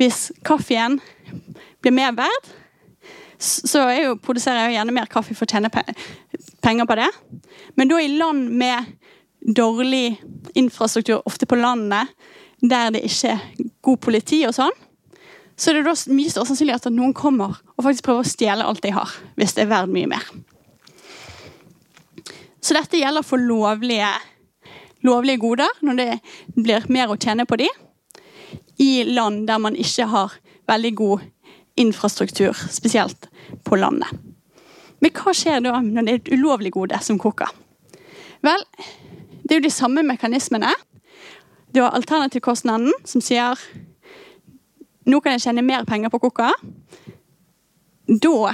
hvis 0.00 0.30
kaffen 0.44 0.98
blir 1.82 1.94
mer 1.94 2.12
verd, 2.16 2.50
så 3.42 3.86
jo, 3.96 4.16
produserer 4.22 4.68
jeg 4.68 4.76
gjerne 4.76 4.94
mer 4.94 5.08
kaffe 5.10 5.34
for 5.34 5.46
å 5.46 5.50
tjene 5.50 5.70
penger 6.62 6.86
på 6.86 6.98
det. 6.98 7.08
Men 7.78 7.90
da 7.90 7.98
i 7.98 8.10
land 8.12 8.50
med 8.58 8.92
dårlig 9.42 10.22
infrastruktur, 10.54 11.22
ofte 11.26 11.46
på 11.46 11.58
landet, 11.58 12.10
der 12.62 12.92
det 12.94 13.02
ikke 13.06 13.34
er 13.34 13.68
god 13.82 14.00
politi 14.04 14.42
og 14.46 14.54
sånn, 14.54 14.74
så 15.56 15.70
er 15.70 15.78
det 15.78 15.86
da 15.86 15.94
mye 16.14 16.30
større 16.30 16.48
sannsynlighet 16.48 16.88
at 16.88 16.94
noen 16.94 17.14
kommer 17.14 17.58
og 17.76 17.84
faktisk 17.84 18.06
prøver 18.06 18.24
å 18.24 18.30
stjele 18.30 18.66
alt 18.66 18.82
de 18.84 18.94
har, 18.94 19.10
hvis 19.36 19.54
det 19.56 19.66
er 19.66 19.72
verdt 19.72 19.92
mye 19.92 20.10
mer. 20.10 20.24
Så 22.62 22.76
dette 22.76 23.00
gjelder 23.00 23.26
for 23.26 23.42
lovlige, 23.42 24.10
lovlige 25.02 25.42
goder, 25.42 25.80
når 25.82 25.98
det 25.98 26.08
blir 26.54 26.86
mer 26.94 27.10
å 27.10 27.18
tjene 27.18 27.46
på 27.48 27.58
de, 27.58 27.68
i 28.82 29.02
land 29.06 29.44
der 29.50 29.60
man 29.62 29.76
ikke 29.78 30.06
har 30.10 30.38
veldig 30.70 30.92
god 30.98 31.26
infrastruktur, 31.82 32.56
spesielt 32.70 33.28
på 33.66 33.78
landet. 33.80 34.08
Men 35.02 35.14
hva 35.18 35.34
skjer 35.34 35.62
da 35.64 35.80
når 35.82 36.06
det 36.06 36.12
er 36.12 36.20
et 36.20 36.32
ulovlig 36.36 36.72
gode 36.76 36.98
som 37.02 37.18
koker? 37.20 37.50
Vel, 38.42 38.62
det 39.42 39.54
er 39.54 39.60
jo 39.60 39.66
de 39.66 39.74
samme 39.74 40.04
mekanismene. 40.06 40.70
Det 41.72 41.82
har 41.82 41.96
alternativkostnaden 41.96 42.92
som 43.08 43.24
sier 43.24 43.58
nå 45.08 45.18
kan 45.20 45.34
jeg 45.34 45.48
tjene 45.48 45.64
mer 45.66 45.86
penger 45.88 46.12
på 46.12 46.20
koka. 46.22 46.52
Da 48.06 48.52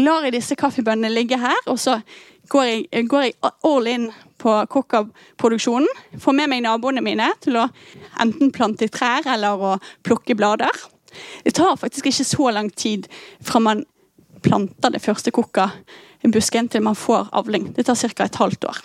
lar 0.00 0.24
jeg 0.24 0.36
disse 0.36 0.56
kaffebønnene 0.56 1.12
ligge 1.12 1.36
her, 1.40 1.58
og 1.68 1.78
så 1.80 1.98
går 2.52 2.68
jeg, 2.68 3.08
går 3.08 3.26
jeg 3.26 3.34
all 3.68 3.88
in 3.90 4.08
på 4.40 4.54
kokkaproduksjonen. 4.72 5.88
Får 6.20 6.36
med 6.36 6.50
meg 6.50 6.64
naboene 6.64 7.04
mine 7.04 7.28
til 7.44 7.60
å 7.60 7.68
enten 8.22 8.52
plante 8.54 8.88
trær 8.92 9.28
eller 9.34 9.60
å 9.60 9.76
plukke 10.06 10.36
blader. 10.38 10.72
Det 11.44 11.54
tar 11.58 11.76
faktisk 11.76 12.08
ikke 12.08 12.26
så 12.26 12.50
lang 12.56 12.70
tid 12.72 13.08
fra 13.44 13.60
man 13.60 13.84
planter 14.42 14.90
det 14.90 15.02
første 15.04 15.30
kokka-busken 15.34 16.70
til 16.72 16.82
man 16.82 16.98
får 16.98 17.28
avling. 17.36 17.70
Det 17.76 17.86
tar 17.86 18.00
ca. 18.16 18.24
et 18.24 18.40
halvt 18.40 18.64
år. 18.64 18.80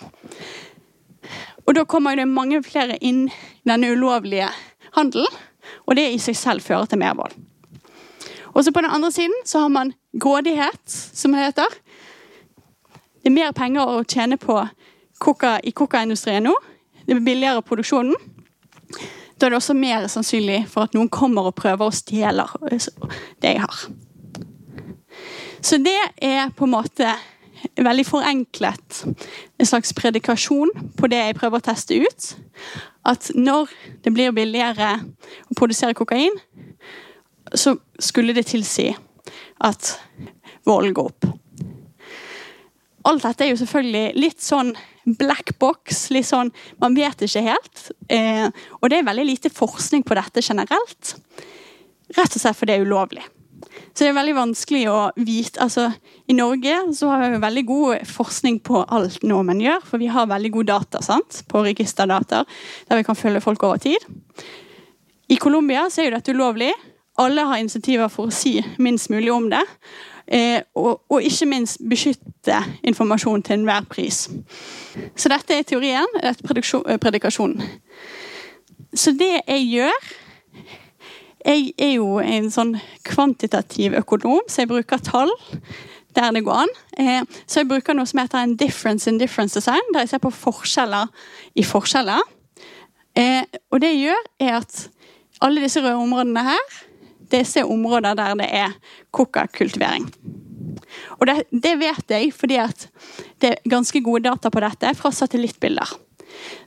Og 1.68 1.74
Da 1.76 1.84
kommer 1.84 2.16
det 2.16 2.24
mange 2.24 2.62
flere 2.64 2.96
inn 3.04 3.26
i 3.28 3.68
denne 3.68 3.90
ulovlige 3.92 4.48
handelen, 4.96 5.28
og 5.84 5.96
det 5.98 6.06
i 6.14 6.20
seg 6.22 6.36
selv 6.36 6.64
fører 6.64 6.88
til 6.88 7.00
mer 7.02 7.12
vold. 7.18 7.34
Og 8.54 8.64
så 8.64 8.72
På 8.72 8.80
den 8.80 8.90
andre 8.90 9.12
siden 9.12 9.34
så 9.44 9.60
har 9.60 9.68
man 9.68 9.92
grådighet, 10.18 10.80
som 10.88 11.32
det 11.32 11.44
heter. 11.44 11.68
Det 13.22 13.28
er 13.28 13.36
mer 13.36 13.52
penger 13.52 13.84
å 13.84 14.04
tjene 14.04 14.38
på 14.40 14.56
koka, 15.20 15.60
i 15.62 15.70
kokaindustrien 15.70 16.42
nå. 16.42 16.54
Det 17.06 17.14
blir 17.14 17.34
billigere 17.34 17.62
produksjonen. 17.62 18.16
Da 19.38 19.46
er 19.46 19.50
det 19.50 19.60
også 19.60 19.74
mer 19.74 20.08
sannsynlig 20.08 20.64
for 20.68 20.88
at 20.88 20.94
noen 20.96 21.08
kommer 21.08 21.50
og 21.50 21.54
prøver 21.54 21.86
å 21.86 21.94
stjele 21.94 22.46
det 23.42 23.52
jeg 23.52 23.60
har. 23.60 23.84
Så 25.60 25.76
det 25.76 25.98
er 26.16 26.48
på 26.56 26.64
en 26.64 26.72
måte 26.72 27.12
veldig 27.78 28.04
forenklet 28.06 29.02
en 29.58 29.68
slags 29.68 29.92
predikasjon 29.96 30.70
på 30.98 31.10
det 31.10 31.20
jeg 31.20 31.38
prøver 31.38 31.60
å 31.60 31.66
teste 31.68 31.98
ut. 31.98 32.28
At 33.08 33.30
når 33.34 33.72
det 34.04 34.12
blir 34.14 34.34
billigere 34.36 34.98
å 35.48 35.58
produsere 35.58 35.96
kokain, 35.98 36.34
så 37.54 37.76
skulle 38.02 38.34
det 38.36 38.48
tilsi 38.50 38.90
at 39.64 39.94
volden 40.68 40.94
går 40.96 41.12
opp. 41.12 41.28
Alt 43.08 43.24
dette 43.24 43.46
er 43.46 43.54
jo 43.54 43.60
selvfølgelig 43.62 44.20
litt 44.20 44.42
sånn 44.44 44.74
black 45.16 45.54
box. 45.58 46.10
litt 46.10 46.26
sånn, 46.26 46.52
Man 46.80 46.94
vet 46.94 47.22
ikke 47.22 47.42
helt. 47.46 47.90
Eh, 48.08 48.48
og 48.82 48.90
det 48.90 48.98
er 48.98 49.08
veldig 49.08 49.24
lite 49.24 49.50
forskning 49.50 50.04
på 50.04 50.14
dette 50.14 50.42
generelt. 50.42 51.16
Rett 52.16 52.36
og 52.36 52.40
slett 52.40 52.56
fordi 52.56 52.72
det 52.72 52.80
er 52.80 52.86
ulovlig. 52.86 53.24
Så 53.92 54.04
det 54.04 54.10
er 54.12 54.18
veldig 54.18 54.36
vanskelig 54.36 54.84
å 54.92 54.98
vite 55.16 55.60
altså, 55.64 55.88
I 56.30 56.36
Norge 56.38 56.76
så 56.94 57.10
har 57.10 57.32
vi 57.32 57.40
veldig 57.42 57.64
god 57.66 58.04
forskning 58.06 58.60
på 58.66 58.84
alt 58.84 59.24
nordmenn 59.26 59.62
gjør. 59.64 59.82
For 59.88 60.02
vi 60.02 60.10
har 60.12 60.30
veldig 60.30 60.52
god 60.58 60.70
data 60.70 61.02
sant? 61.04 61.42
på 61.48 61.62
registerdata, 61.64 62.44
der 62.88 63.00
vi 63.00 63.06
kan 63.06 63.18
følge 63.18 63.42
folk 63.42 63.62
over 63.66 63.80
tid. 63.82 64.04
I 65.28 65.36
Colombia 65.36 65.88
så 65.90 66.02
er 66.02 66.08
jo 66.08 66.14
dette 66.16 66.34
ulovlig. 66.36 66.70
Alle 67.18 67.44
har 67.48 67.58
insentiver 67.58 68.08
for 68.12 68.28
å 68.28 68.34
si 68.34 68.58
minst 68.78 69.10
mulig 69.10 69.32
om 69.34 69.48
det. 69.50 69.64
Eh, 70.28 70.60
og, 70.76 71.02
og, 71.08 71.22
ikke 71.24 71.48
minst 71.48 71.80
beskytte 71.88 72.60
informasjon 72.86 73.42
til 73.42 73.58
enhver 73.58 73.86
pris. 73.88 74.26
Så 75.16 75.32
dette 75.32 75.56
er 75.56 75.66
teorien. 75.66 76.08
Dette 76.20 76.44
er 76.44 77.00
predikasjonen. 77.00 77.64
Så 78.94 79.12
det 79.16 79.40
jeg 79.40 79.68
gjør 79.72 80.10
Jeg 81.46 81.72
er 81.78 81.94
jo 81.98 82.18
en 82.18 82.50
sånn 82.50 82.74
kvantitativ 83.06 83.94
økonom, 84.00 84.42
så 84.50 84.64
jeg 84.64 84.72
bruker 84.72 85.02
tall 85.04 85.32
der 86.16 86.32
det 86.34 86.42
går 86.46 86.64
an. 86.64 86.74
Eh, 86.98 87.22
så 87.46 87.62
jeg 87.62 87.70
bruker 87.70 87.94
noe 87.94 88.08
som 88.08 88.22
heter 88.22 88.42
en 88.42 88.56
difference 88.58 89.10
in 89.10 89.20
difference 89.20 89.54
design, 89.54 89.92
der 89.94 90.02
jeg 90.02 90.14
ser 90.14 90.24
på 90.24 90.34
forskjeller 90.34 91.12
i 91.54 91.64
forskjeller. 91.66 92.24
Eh, 93.18 93.44
og 93.70 93.82
det 93.82 93.92
jeg 93.94 94.08
gjør, 94.08 94.28
er 94.48 94.58
at 94.58 94.84
alle 95.44 95.62
disse 95.62 95.82
røde 95.84 96.00
områdene 96.00 96.42
her 96.48 96.78
disse 97.32 97.60
er 97.60 97.68
områder 97.68 98.16
der 98.16 98.36
det 98.40 98.48
er 98.56 98.74
kokkakultivering. 99.12 100.08
Og 101.18 101.26
det, 101.28 101.42
det, 101.52 101.74
vet 101.80 102.12
jeg 102.14 102.32
fordi 102.34 102.58
at 102.62 102.86
det 103.42 103.50
er 103.50 103.70
ganske 103.70 104.00
gode 104.04 104.24
data 104.28 104.50
på 104.50 104.62
dette 104.64 104.94
fra 104.96 105.12
satellittbilder. 105.12 105.92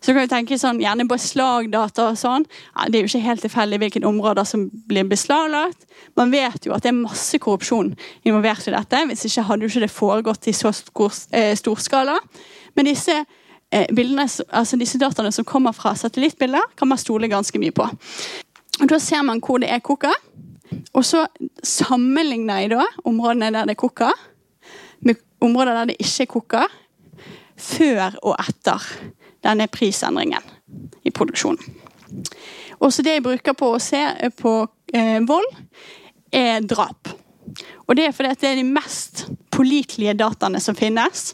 Så 0.01 0.13
kan 0.13 0.21
vi 0.23 0.31
tenke 0.31 0.57
sånn, 0.59 0.81
gjerne 0.81 1.07
beslagdata 1.09 2.09
og 2.11 2.19
sånn. 2.19 2.45
Ja, 2.75 2.87
det 2.87 2.99
er 2.99 3.05
jo 3.05 3.11
ikke 3.11 3.25
helt 3.25 3.45
tilfeldig 3.45 3.79
hvilke 3.83 4.03
områder 4.07 4.47
som 4.47 4.67
blir 4.89 5.07
beslaglagt. 5.09 5.85
Man 6.19 6.33
vet 6.33 6.65
jo 6.65 6.75
at 6.75 6.85
det 6.85 6.91
er 6.91 6.97
masse 6.99 7.39
korrupsjon 7.41 7.93
involvert 8.27 8.67
i 8.67 8.75
dette. 8.75 9.03
Hvis 9.11 9.27
ikke 9.29 9.45
hadde 9.49 9.67
jo 9.67 9.71
ikke 9.71 9.85
det 9.85 9.93
foregått 9.93 10.49
i 10.51 10.55
så 10.55 10.73
stor, 10.75 11.13
eh, 11.31 11.53
stor 11.59 11.79
skala. 11.81 12.17
Men 12.75 12.89
disse, 12.89 13.25
eh, 13.71 13.87
bildene, 13.95 14.27
altså 14.49 14.79
disse 14.79 14.99
dataene 15.01 15.31
som 15.31 15.45
kommer 15.45 15.75
fra 15.75 15.93
satellittbilder, 15.95 16.75
kan 16.75 16.87
man 16.87 16.97
stole 16.97 17.29
ganske 17.31 17.59
mye 17.59 17.71
på. 17.71 17.87
Og 18.81 18.87
Da 18.87 18.97
ser 18.99 19.21
man 19.21 19.39
hvor 19.39 19.59
det 19.59 19.69
er 19.69 19.79
koka. 19.79 20.11
Og 20.93 21.03
så 21.05 21.25
sammenligner 21.63 22.63
jeg 22.63 22.71
da 22.71 22.85
områdene 23.05 23.51
der 23.53 23.65
det 23.65 23.77
koker, 23.77 24.11
med 25.01 25.19
områder 25.41 25.73
der 25.73 25.85
det 25.91 25.97
ikke 25.99 26.25
koker, 26.25 26.67
før 27.57 28.15
og 28.23 28.35
etter 28.39 28.81
denne 29.43 29.67
prisendringen 29.71 30.51
i 31.03 31.11
produksjonen. 31.11 31.79
Også 32.81 33.03
det 33.05 33.17
jeg 33.17 33.25
bruker 33.25 33.55
på 33.57 33.73
å 33.75 33.81
se 33.81 34.01
på 34.37 34.53
eh, 34.93 35.19
vold, 35.27 35.47
er 36.31 36.63
drap. 36.63 37.11
Og 37.87 37.97
det 37.97 38.07
er 38.07 38.15
fordi 38.15 38.31
det 38.39 38.49
er 38.49 38.61
de 38.61 38.67
mest 38.67 39.25
pålitelige 39.51 40.15
dataene 40.17 40.61
som 40.63 40.77
finnes. 40.77 41.33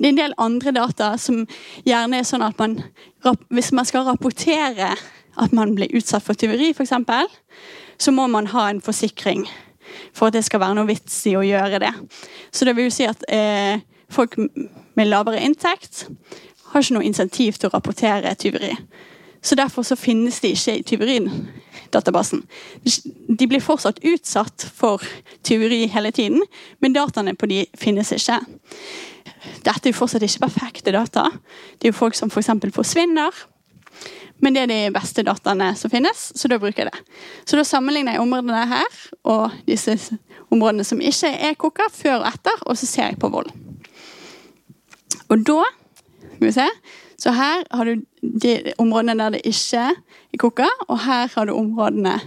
Det 0.00 0.08
er 0.08 0.12
en 0.12 0.18
del 0.18 0.36
andre 0.40 0.74
data 0.74 1.12
som 1.20 1.44
gjerne 1.86 2.20
er 2.20 2.26
sånn 2.26 2.44
at 2.46 2.58
man 2.60 2.78
Hvis 3.50 3.72
man 3.76 3.84
skal 3.84 4.06
rapportere 4.06 4.94
at 5.36 5.52
man 5.52 5.74
blir 5.76 5.92
utsatt 5.92 6.24
for 6.24 6.34
tyveri, 6.34 6.70
f.eks., 6.72 6.94
så 8.00 8.12
må 8.12 8.26
man 8.32 8.48
ha 8.48 8.70
en 8.70 8.80
forsikring 8.80 9.44
for 10.16 10.28
at 10.28 10.38
det 10.38 10.44
skal 10.46 10.62
være 10.62 10.78
noe 10.78 10.88
vits 10.88 11.18
i 11.28 11.34
å 11.36 11.44
gjøre 11.44 11.82
det. 11.82 11.92
Så 12.50 12.64
det 12.64 12.74
vil 12.76 12.88
jo 12.88 12.94
si 12.94 13.04
at 13.04 13.24
eh, 13.28 13.82
folk 14.08 14.38
med 14.96 15.10
lavere 15.10 15.42
inntekt 15.44 16.06
har 16.70 16.82
ikke 16.82 16.96
noe 16.96 17.06
insentiv 17.06 17.58
til 17.58 17.70
å 17.70 17.74
rapportere 17.74 18.34
tyveri. 18.38 18.74
Så 19.42 19.56
derfor 19.56 19.86
så 19.86 19.96
finnes 19.96 20.40
de 20.42 20.52
ikke 20.52 20.74
i 20.76 20.82
tyveridatabasen. 20.84 22.42
De 22.84 23.48
blir 23.48 23.64
fortsatt 23.64 24.02
utsatt 24.04 24.66
for 24.76 25.04
tyveri 25.46 25.86
hele 25.92 26.12
tiden, 26.12 26.42
men 26.80 26.96
dataene 26.96 27.34
på 27.38 27.48
de 27.48 27.62
finnes 27.78 28.12
ikke. 28.12 28.36
Dette 29.64 29.88
er 29.88 29.94
jo 29.94 30.00
fortsatt 30.02 30.26
ikke 30.26 30.44
perfekte 30.44 30.92
data. 30.92 31.30
Det 31.78 31.88
er 31.88 31.94
jo 31.94 32.00
folk 32.02 32.18
som 32.18 32.32
f.eks. 32.32 32.52
For 32.60 32.82
forsvinner 32.82 33.46
men 34.40 34.56
det 34.56 34.62
er 34.64 34.70
de 34.70 34.92
beste 34.94 35.24
dataene 35.26 35.74
som 35.76 35.92
finnes, 35.92 36.30
så 36.36 36.48
da 36.48 36.56
bruker 36.60 36.84
jeg 36.84 36.88
det. 36.88 37.16
Så 37.44 37.58
da 37.58 37.64
sammenligner 37.66 38.16
jeg 38.16 38.24
områdene 38.24 38.62
her 38.70 39.00
og 39.28 39.56
disse 39.68 39.96
områdene 40.50 40.86
som 40.86 41.02
ikke 41.04 41.32
er 41.48 41.58
koka, 41.60 41.90
før 41.92 42.22
og 42.22 42.30
etter, 42.30 42.64
og 42.64 42.78
så 42.80 42.88
ser 42.88 43.10
jeg 43.10 43.20
på 43.20 43.30
vold. 43.32 43.50
Og 45.30 45.44
da 45.46 45.60
skal 46.40 46.46
vi 46.46 46.52
se, 46.52 46.68
Så 47.16 47.30
her 47.30 47.64
har 47.70 47.84
du 47.84 48.00
de 48.22 48.72
områdene 48.78 49.14
der 49.18 49.30
det 49.30 49.40
ikke 49.44 49.76
er 50.32 50.38
koka, 50.38 50.68
og 50.88 51.00
her 51.04 51.28
har 51.34 51.44
du 51.44 51.52
områdene 51.52 52.20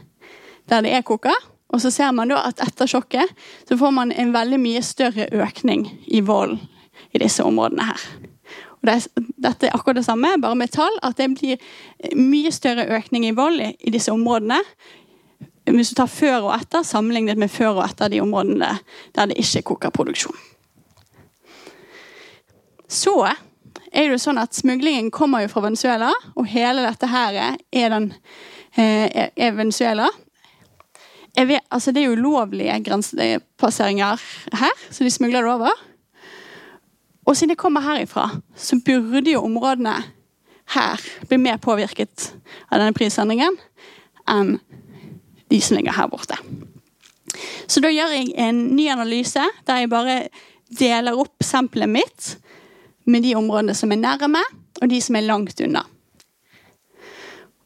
der 0.69 0.81
det 0.81 0.91
er 0.93 1.01
koka. 1.01 1.33
Og 1.69 1.81
så 1.81 1.89
ser 1.89 2.11
man 2.11 2.29
da 2.29 2.43
at 2.45 2.61
etter 2.61 2.85
sjokket 2.85 3.25
så 3.67 3.77
får 3.77 3.89
man 3.89 4.11
en 4.11 4.33
veldig 4.33 4.59
mye 4.59 4.81
større 4.81 5.25
økning 5.31 5.87
i 6.07 6.19
vold 6.21 6.59
i 7.11 7.17
disse 7.17 7.43
områdene 7.43 7.83
her. 7.83 8.03
Og 8.81 8.87
det, 8.87 9.07
dette 9.41 9.67
er 9.67 9.73
akkurat 9.73 9.95
det 9.95 10.05
samme, 10.05 10.35
bare 10.41 10.55
med 10.55 10.69
tall. 10.69 10.93
At 11.01 11.17
det 11.17 11.31
blir 11.33 11.57
mye 12.15 12.51
større 12.51 12.85
økning 12.85 13.25
i 13.25 13.33
vold 13.33 13.61
i, 13.61 13.71
i 13.79 13.89
disse 13.89 14.11
områdene 14.11 14.61
hvis 15.63 15.89
du 15.89 15.95
tar 15.95 16.11
før 16.11 16.49
og 16.49 16.53
etter, 16.59 16.83
sammenlignet 16.83 17.39
med 17.39 17.49
før 17.49 17.79
og 17.79 17.85
etter 17.87 18.11
de 18.11 18.19
områdene 18.21 18.75
der 19.15 19.25
det 19.31 19.39
ikke 19.39 19.61
koker 19.71 19.89
produksjon. 19.89 20.35
Så 22.93 23.15
er 23.93 24.09
det 24.09 24.21
sånn 24.23 24.41
at 24.41 24.55
Smuglingen 24.57 25.11
kommer 25.13 25.43
jo 25.43 25.51
fra 25.51 25.65
Venezuela, 25.67 26.11
og 26.33 26.49
hele 26.49 26.85
dette 26.87 27.09
her 27.11 27.37
er, 27.37 27.89
den, 27.93 28.11
eh, 28.75 29.29
er 29.29 29.55
Venezuela. 29.57 30.09
Vet, 31.33 31.65
altså 31.73 31.93
det 31.93 32.03
er 32.03 32.11
jo 32.11 32.17
ulovlige 32.17 32.75
grensepasseringer 32.85 34.21
her, 34.59 34.83
så 34.89 35.05
de 35.05 35.13
smugler 35.13 35.45
det 35.45 35.53
over. 35.53 35.83
Og 37.25 37.37
siden 37.37 37.53
det 37.53 37.61
kommer 37.61 37.85
herifra, 37.85 38.27
så 38.55 38.77
burde 38.85 39.31
jo 39.31 39.45
områdene 39.45 39.95
her 40.73 41.01
bli 41.29 41.39
mer 41.41 41.57
påvirket 41.61 42.33
av 42.71 42.79
denne 42.79 42.95
prisendringen 42.95 43.57
enn 44.29 44.57
de 45.51 45.59
som 45.61 45.77
ligger 45.77 45.95
her 45.95 46.09
borte. 46.11 46.37
Så 47.67 47.81
da 47.83 47.91
gjør 47.91 48.13
jeg 48.13 48.33
en 48.41 48.61
ny 48.75 48.87
analyse 48.91 49.43
der 49.67 49.81
jeg 49.81 49.91
bare 49.91 50.17
deler 50.73 51.17
opp 51.19 51.43
samplet 51.45 51.89
mitt 51.89 52.33
med 53.05 53.23
de 53.23 53.35
områdene 53.35 53.75
som 53.75 53.91
er 53.91 54.01
nærme, 54.01 54.41
og 54.81 54.89
de 54.89 54.99
som 55.01 55.15
er 55.15 55.27
langt 55.27 55.61
unna. 55.63 55.83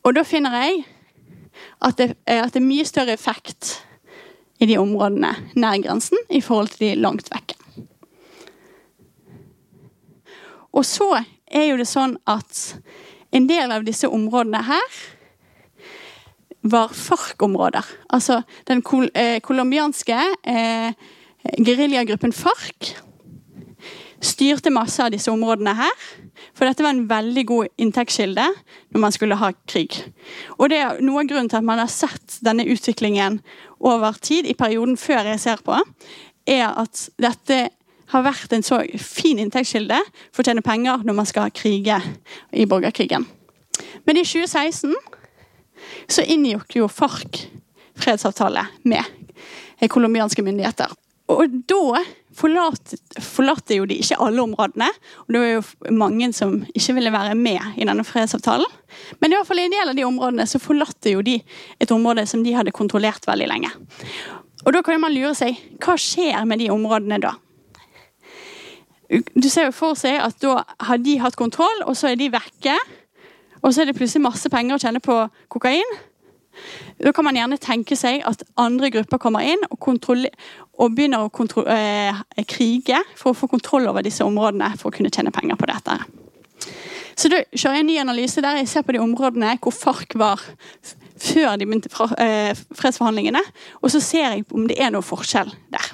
Og 0.03 0.15
da 0.15 0.23
finner 0.23 0.55
jeg 0.61 0.85
at 1.83 1.97
det, 1.99 2.13
at 2.25 2.53
det 2.53 2.61
er 2.61 2.67
mye 2.67 2.85
større 2.87 3.13
effekt 3.13 3.77
i 4.59 4.65
de 4.69 4.77
områdene 4.81 5.33
nær 5.59 5.81
grensen 5.83 6.17
i 6.29 6.41
forhold 6.41 6.71
til 6.73 6.87
de 6.87 7.01
langt 7.01 7.29
vekke. 7.33 7.57
Og 10.77 10.85
så 10.85 11.09
er 11.47 11.69
jo 11.69 11.77
det 11.79 11.89
sånn 11.89 12.17
at 12.29 12.63
en 13.35 13.47
del 13.49 13.73
av 13.73 13.85
disse 13.87 14.09
områdene 14.09 14.61
her 14.67 14.97
var 16.67 16.91
FARC-områder. 16.93 17.85
Altså 18.13 18.41
den 18.67 18.81
kol 18.85 19.07
eh, 19.15 19.39
colombianske 19.43 20.17
eh, 20.43 20.91
geriljagruppen 21.63 22.33
FARC 22.35 22.93
styrte 24.23 24.71
masse 24.73 25.03
av 25.03 25.11
disse 25.13 25.31
områdene 25.31 25.73
her. 25.77 26.03
For 26.57 26.65
dette 26.65 26.83
var 26.85 26.95
en 26.95 27.07
veldig 27.09 27.43
god 27.49 27.81
inntektskilde 27.81 28.45
når 28.93 29.03
man 29.03 29.13
skulle 29.13 29.37
ha 29.39 29.51
krig. 29.69 29.99
Og 30.57 30.71
det 30.71 30.81
er 30.81 31.01
Noe 31.05 31.23
av 31.23 31.29
grunnen 31.29 31.49
til 31.51 31.59
at 31.59 31.67
man 31.67 31.81
har 31.81 31.91
sett 31.91 32.39
denne 32.45 32.65
utviklingen 32.67 33.41
over 33.77 34.17
tid, 34.21 34.47
i 34.49 34.57
perioden 34.57 34.97
før 34.97 35.29
jeg 35.33 35.43
ser 35.43 35.61
på, 35.65 35.77
er 36.47 36.69
at 36.69 37.07
dette 37.21 37.67
har 38.13 38.23
vært 38.23 38.53
en 38.55 38.63
så 38.63 38.79
fin 39.03 39.39
inntektskilde 39.41 39.99
for 40.31 40.41
å 40.41 40.47
tjene 40.47 40.65
penger 40.65 41.03
når 41.05 41.17
man 41.17 41.27
skal 41.27 41.51
krige 41.53 41.99
i 42.55 42.65
borgerkrigen. 42.69 43.27
Men 44.07 44.17
i 44.17 44.25
2016 44.25 44.95
så 46.09 46.23
inngikk 46.23 46.79
jo 46.79 46.87
FARC 46.89 47.43
fredsavtale 47.97 48.63
med 48.87 49.03
colombianske 49.91 50.41
myndigheter. 50.41 50.93
Og 51.27 51.51
da 51.69 52.01
forlater, 52.37 53.75
jo 53.77 53.87
de 53.89 53.97
ikke 54.01 54.19
alle 54.21 54.43
områdene. 54.43 54.89
Og 55.25 55.33
det 55.33 55.41
var 55.41 55.49
jo 55.51 55.95
mange 55.97 56.29
som 56.37 56.59
ikke 56.73 56.97
ville 56.97 57.13
være 57.13 57.35
med 57.39 57.79
i 57.81 57.87
denne 57.87 58.05
fredsavtalen. 58.07 58.77
Men 59.21 59.33
i 59.33 59.37
hvert 59.37 59.49
fall 59.49 59.61
i 59.63 59.65
en 59.67 59.75
del 59.75 59.93
av 59.93 59.97
de 59.97 60.05
områdene 60.07 60.45
så 60.49 60.61
forlater 60.61 61.15
jo 61.15 61.25
de 61.25 61.39
et 61.81 61.93
område 61.93 62.27
som 62.29 62.45
de 62.45 62.55
hadde 62.55 62.75
kontrollert 62.75 63.27
veldig 63.27 63.49
lenge. 63.49 63.73
Og 64.65 64.73
da 64.75 64.83
kan 64.83 65.01
man 65.01 65.15
lure 65.15 65.33
seg 65.37 65.57
hva 65.83 65.97
skjer 65.99 66.45
med 66.49 66.61
de 66.61 66.71
områdene 66.73 67.21
da? 67.23 67.35
Du 69.07 69.47
ser 69.47 69.69
jo 69.69 69.75
for 69.75 69.95
seg 69.95 70.17
at 70.19 70.35
da 70.43 70.59
har 70.83 70.99
de 70.99 71.13
hatt 71.21 71.37
kontroll, 71.39 71.85
og 71.87 71.95
så 71.95 72.11
er 72.11 72.19
de 72.19 72.27
vekke. 72.33 72.75
Og 73.63 73.71
så 73.71 73.81
er 73.81 73.89
det 73.89 73.95
plutselig 73.97 74.25
masse 74.25 74.51
penger 74.51 74.75
å 74.75 74.81
tjene 74.81 75.01
på 75.03 75.15
kokain. 75.53 75.95
Da 77.03 77.13
kan 77.15 77.27
man 77.27 77.37
gjerne 77.37 77.59
tenke 77.61 77.97
seg 77.99 78.23
at 78.27 78.43
andre 78.59 78.89
grupper 78.93 79.21
kommer 79.21 79.45
inn 79.45 79.63
og, 79.69 79.89
og 80.77 80.95
begynner 80.95 81.27
å 81.27 81.65
eh, 81.73 82.21
krige 82.49 83.01
for 83.15 83.31
å 83.31 83.37
få 83.37 83.49
kontroll 83.51 83.89
over 83.89 84.05
disse 84.05 84.25
områdene 84.25 84.73
for 84.77 84.89
å 84.89 84.97
kunne 84.97 85.13
tjene 85.13 85.33
penger 85.35 85.59
på 85.59 85.69
dette. 85.69 85.99
Så 87.17 87.29
da 87.33 87.41
kjører 87.49 87.79
jeg 87.79 87.85
en 87.85 87.89
ny 87.89 87.99
analyse 88.01 88.41
der 88.45 88.59
jeg 88.59 88.69
ser 88.69 88.85
på 88.85 88.93
de 88.93 89.01
områdene 89.01 89.55
hvor 89.61 89.73
FARC 89.73 90.17
var 90.21 90.41
før 91.17 91.55
de 91.57 91.65
begynte 91.65 91.89
eh, 92.21 92.53
fredsforhandlingene, 92.77 93.41
og 93.81 93.89
så 93.89 94.01
ser 94.03 94.27
jeg 94.27 94.45
om 94.53 94.67
det 94.69 94.77
er 94.81 94.93
noe 94.93 95.05
forskjell 95.05 95.49
der. 95.73 95.93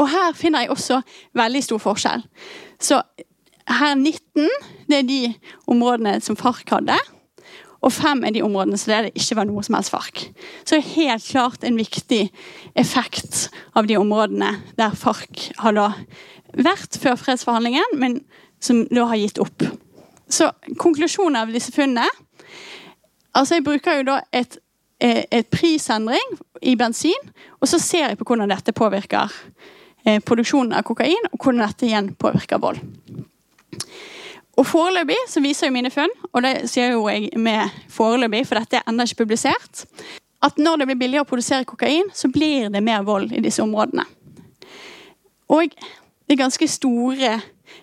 Og 0.00 0.08
her 0.08 0.32
finner 0.32 0.64
jeg 0.64 0.72
også 0.72 1.02
veldig 1.36 1.62
stor 1.66 1.82
forskjell. 1.82 2.24
Så 2.80 3.02
her 3.68 3.94
19 3.94 4.48
det 4.88 4.98
er 4.98 5.08
de 5.08 5.20
områdene 5.70 6.16
som 6.24 6.36
FARC 6.36 6.64
hadde. 6.72 6.96
Og 7.82 7.92
fem 7.92 8.22
er 8.24 8.34
de 8.34 8.44
områdene 8.46 8.78
der 8.86 9.08
det 9.08 9.16
ikke 9.18 9.36
var 9.40 9.48
noe 9.48 9.62
som 9.66 9.76
helst 9.76 9.90
FARC. 9.90 10.26
Så 10.64 10.76
det 10.76 10.82
er 10.82 10.92
helt 10.94 11.26
klart 11.26 11.64
en 11.66 11.78
viktig 11.80 12.22
effekt 12.78 13.48
av 13.74 13.88
de 13.90 13.98
områdene 13.98 14.54
der 14.78 14.94
FARC 14.98 15.50
har 15.58 15.74
da 15.76 15.88
vært 16.52 16.98
før 17.00 17.18
fredsforhandlingen, 17.18 17.96
men 17.98 18.20
som 18.62 18.84
da 18.92 19.08
har 19.10 19.18
gitt 19.18 19.40
opp. 19.42 19.64
Så 20.32 20.52
konklusjonen 20.80 21.42
av 21.42 21.54
disse 21.54 21.74
funnene 21.74 22.08
Altså, 23.32 23.56
jeg 23.56 23.64
bruker 23.64 23.94
jo 23.96 24.02
da 24.10 24.18
et, 24.36 24.58
eh, 25.00 25.22
et 25.32 25.46
prisendring 25.48 26.34
i 26.60 26.74
bensin, 26.76 27.30
og 27.62 27.68
så 27.70 27.78
ser 27.80 28.10
jeg 28.10 28.18
på 28.20 28.26
hvordan 28.28 28.52
dette 28.52 28.74
påvirker 28.76 29.32
eh, 30.04 30.20
produksjonen 30.20 30.74
av 30.76 30.84
kokain, 30.84 31.30
og 31.32 31.38
hvordan 31.38 31.64
dette 31.64 31.86
igjen 31.88 32.10
påvirker 32.20 32.60
vold. 32.60 32.82
Og 34.62 34.66
Foreløpig 34.70 35.16
så 35.26 35.40
viser 35.42 35.66
jo 35.66 35.74
mine 35.74 35.90
funn, 35.90 36.12
og 36.30 36.44
det 36.44 36.52
sier 36.70 36.92
jo 36.94 37.08
jeg 37.10 37.32
med 37.34 37.70
foreløpig, 37.90 38.44
for 38.46 38.60
dette 38.60 38.78
er 38.78 38.84
ennå 38.86 39.08
ikke 39.08 39.24
publisert, 39.24 39.82
at 40.42 40.58
når 40.58 40.78
det 40.78 40.86
blir 40.86 41.00
billigere 41.00 41.26
å 41.26 41.28
produsere 41.28 41.66
kokain, 41.66 42.12
så 42.14 42.30
blir 42.30 42.68
det 42.70 42.82
mer 42.86 43.02
vold 43.06 43.34
i 43.34 43.42
disse 43.42 43.62
områdene. 43.64 44.04
Og 45.50 45.74
det 45.74 46.36
er 46.36 46.40
ganske 46.44 46.68
store 46.70 47.32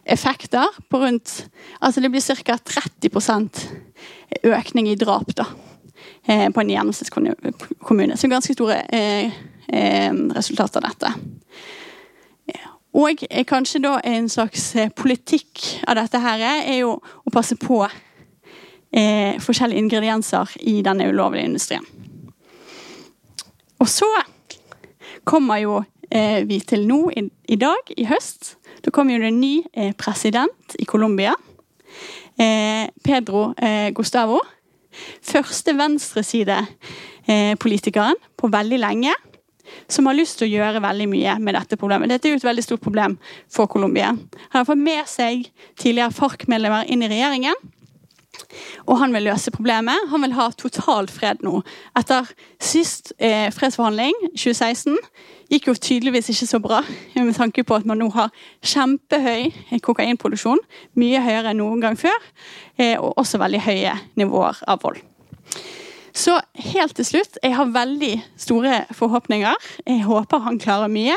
effekter 0.10 0.80
på 0.90 1.02
rundt 1.04 1.34
Altså 1.84 2.02
det 2.02 2.12
blir 2.12 2.24
ca. 2.24 2.56
30% 2.56 3.60
økning 4.48 4.88
i 4.88 4.96
drap 5.00 5.36
da, 5.36 5.46
eh, 6.28 6.48
på 6.50 6.62
en 6.64 6.72
gjennomsnittskommune. 6.72 8.18
Så 8.18 8.32
ganske 8.32 8.56
store 8.56 8.82
eh, 8.96 9.32
eh, 9.68 10.14
resultater 10.36 10.80
av 10.80 10.90
dette. 10.90 11.14
Og 12.98 13.22
kanskje 13.48 13.80
da 13.84 14.00
en 14.08 14.30
slags 14.30 14.76
eh, 14.76 14.90
politikk 14.90 15.84
av 15.88 15.96
dette 16.00 16.20
her 16.24 16.40
er 16.42 16.78
jo 16.80 16.96
å 16.98 17.30
passe 17.34 17.56
på 17.60 17.84
eh, 17.86 19.40
forskjellige 19.42 19.80
ingredienser 19.84 20.46
i 20.66 20.82
denne 20.86 21.10
ulovlige 21.12 21.46
industrien. 21.52 21.86
Og 23.80 23.88
så 23.88 24.06
kommer 25.24 25.58
jo 25.62 25.84
eh, 26.10 26.48
vi 26.50 26.60
til 26.66 26.88
nå 26.90 27.10
i, 27.14 27.30
i, 27.54 27.56
dag, 27.62 27.78
i 27.96 28.06
høst. 28.10 28.58
Da 28.82 28.92
kommer 28.92 29.14
jo 29.16 29.22
det 29.22 29.28
en 29.36 29.42
ny 29.42 29.64
eh, 29.74 29.94
president 29.98 30.76
i 30.80 30.86
Colombia. 30.90 31.34
Eh, 32.40 32.88
Pedro 33.06 33.54
eh, 33.58 33.94
Gustavo. 33.94 34.40
Første 35.24 35.78
venstresidepolitikeren 35.78 38.16
på 38.36 38.48
veldig 38.52 38.80
lenge 38.82 39.14
som 39.88 40.08
har 40.10 40.18
lyst 40.18 40.40
til 40.40 40.50
å 40.50 40.54
gjøre 40.54 40.84
veldig 40.84 41.10
mye 41.12 41.36
med 41.44 41.58
dette 41.58 41.80
problemet. 41.80 42.12
Dette 42.12 42.30
er 42.30 42.36
jo 42.36 42.42
et 42.42 42.48
veldig 42.50 42.66
stort 42.66 42.84
problem 42.86 43.18
for 43.52 43.72
Colombia. 43.72 44.14
Han 44.14 44.62
har 44.62 44.68
fått 44.68 44.82
med 44.82 45.10
seg 45.10 45.50
tidligere 45.80 46.16
FARC-medlemmer 46.16 46.90
inn 46.90 47.04
i 47.06 47.12
regjeringen. 47.12 47.70
Og 48.88 48.98
han 49.02 49.14
vil 49.14 49.28
løse 49.30 49.52
problemet. 49.52 50.08
Han 50.12 50.24
vil 50.26 50.36
ha 50.38 50.50
total 50.58 51.10
fred 51.12 51.44
nå. 51.46 51.60
Etter 52.00 52.30
sist 52.62 53.14
eh, 53.18 53.50
fredsforhandling, 53.54 54.16
2016, 54.32 54.98
gikk 55.50 55.70
jo 55.70 55.76
tydeligvis 55.76 56.32
ikke 56.34 56.50
så 56.50 56.62
bra. 56.64 56.82
Med 57.16 57.36
tanke 57.38 57.66
på 57.68 57.78
at 57.78 57.88
man 57.90 58.02
nå 58.02 58.10
har 58.16 58.34
kjempehøy 58.66 59.80
kokainproduksjon. 59.86 60.62
Mye 61.00 61.22
høyere 61.26 61.54
enn 61.54 61.62
noen 61.62 61.84
gang 61.84 62.00
før. 62.00 62.18
Eh, 62.78 62.96
og 62.98 63.18
også 63.22 63.42
veldig 63.42 63.64
høye 63.68 63.96
nivåer 64.20 64.64
av 64.68 64.84
vold. 64.86 65.04
Så 66.20 66.36
helt 66.74 66.98
til 66.98 67.06
slutt, 67.08 67.38
jeg 67.44 67.56
har 67.56 67.70
veldig 67.72 68.12
store 68.40 68.82
forhåpninger. 68.96 69.68
Jeg 69.88 70.04
håper 70.04 70.42
han 70.44 70.60
klarer 70.60 70.92
mye. 70.92 71.16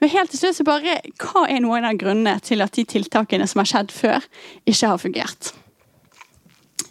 Men 0.00 0.12
helt 0.14 0.32
til 0.32 0.40
slutt, 0.40 0.56
så 0.56 0.64
bare, 0.64 0.96
hva 1.20 1.44
er 1.44 1.60
noen 1.60 1.84
av 1.84 1.98
grunnene 2.00 2.38
til 2.44 2.64
at 2.64 2.72
de 2.76 2.86
tiltakene 2.88 3.48
som 3.50 3.60
har 3.60 3.68
skjedd 3.68 3.92
før, 3.92 4.24
ikke 4.64 4.92
har 4.94 5.02
fungert? 5.02 5.50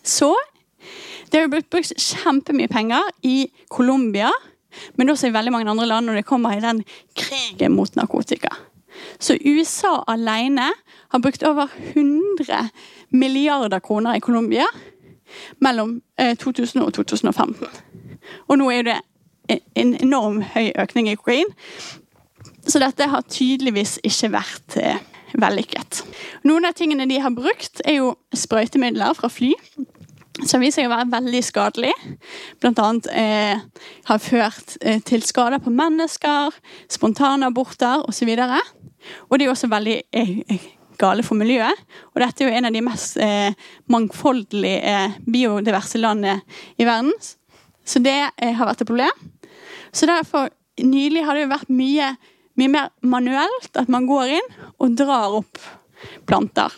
Så 0.05 0.29
det 1.29 1.41
har 1.41 1.49
blitt 1.49 1.71
brukt 1.73 1.93
kjempemye 1.97 2.69
penger 2.69 3.09
i 3.25 3.49
Colombia, 3.69 4.29
men 4.97 5.09
også 5.09 5.29
i 5.29 5.33
veldig 5.33 5.53
mange 5.55 5.71
andre 5.71 5.89
land 5.89 6.09
når 6.09 6.19
det 6.19 6.27
kommer 6.29 6.53
i 6.53 6.62
den 6.62 6.83
krigen 7.17 7.73
mot 7.73 7.97
narkotika. 7.97 8.53
Så 9.17 9.39
USA 9.41 10.03
alene 10.12 10.69
har 11.09 11.21
brukt 11.23 11.43
over 11.47 11.71
100 11.95 12.69
milliarder 13.09 13.81
kroner 13.81 14.19
i 14.19 14.23
Colombia 14.23 14.67
mellom 15.63 15.99
2000 16.19 16.83
og 16.83 16.93
2015. 16.93 17.67
Og 18.47 18.59
nå 18.59 18.69
er 18.73 18.87
det 18.87 18.97
en 19.79 19.95
enorm 20.01 20.41
høy 20.53 20.71
økning 20.79 21.09
i 21.09 21.17
kokain. 21.17 21.49
Så 22.67 22.81
dette 22.81 23.07
har 23.09 23.25
tydeligvis 23.29 23.97
ikke 24.05 24.33
vært 24.35 24.77
vellykket. 25.37 26.03
Noen 26.47 26.67
av 26.69 26.75
tingene 26.77 27.07
de 27.09 27.19
har 27.21 27.33
brukt, 27.35 27.81
er 27.85 27.99
jo 27.99 28.13
sprøytemidler 28.35 29.17
fra 29.17 29.29
fly. 29.31 29.53
Som 30.47 30.63
viser 30.63 30.83
seg 30.83 30.87
å 30.87 30.93
være 30.93 31.11
veldig 31.11 31.41
skadelig. 31.43 31.93
Blant 32.63 32.79
annet 32.79 33.09
eh, 33.11 33.63
har 34.07 34.21
ført 34.23 34.77
eh, 34.79 35.01
til 35.03 35.23
skader 35.25 35.59
på 35.63 35.73
mennesker, 35.73 36.55
spontanaborter 36.91 38.05
osv. 38.07 38.31
Og, 38.31 38.45
så 38.47 39.25
og 39.27 39.39
det 39.39 39.45
er 39.47 39.51
også 39.51 39.71
veldig 39.71 39.97
eh, 40.15 40.69
gale 40.99 41.25
for 41.25 41.39
miljøet. 41.39 41.83
Og 42.13 42.23
dette 42.23 42.43
er 42.43 42.49
jo 42.49 42.59
en 42.59 42.69
av 42.69 42.75
de 42.75 42.83
mest 42.85 43.19
eh, 43.23 43.55
mangfoldige 43.91 44.79
eh, 44.83 45.19
biodiverse 45.25 46.01
landene 46.01 46.41
i 46.77 46.88
verden. 46.88 47.13
Så 47.88 48.01
det 48.03 48.17
eh, 48.35 48.53
har 48.53 48.69
vært 48.69 48.83
et 48.83 48.91
problem. 48.91 49.29
Så 49.91 50.09
derfor, 50.09 50.51
nylig 50.79 51.25
har 51.25 51.35
det 51.35 51.47
jo 51.47 51.53
vært 51.55 51.73
mye 51.73 52.13
mye 52.59 52.71
mer 52.71 52.89
manuelt. 53.01 53.71
At 53.79 53.91
man 53.91 54.07
går 54.09 54.38
inn 54.39 54.55
og 54.79 54.95
drar 54.99 55.39
opp 55.39 55.59
planter. 56.29 56.73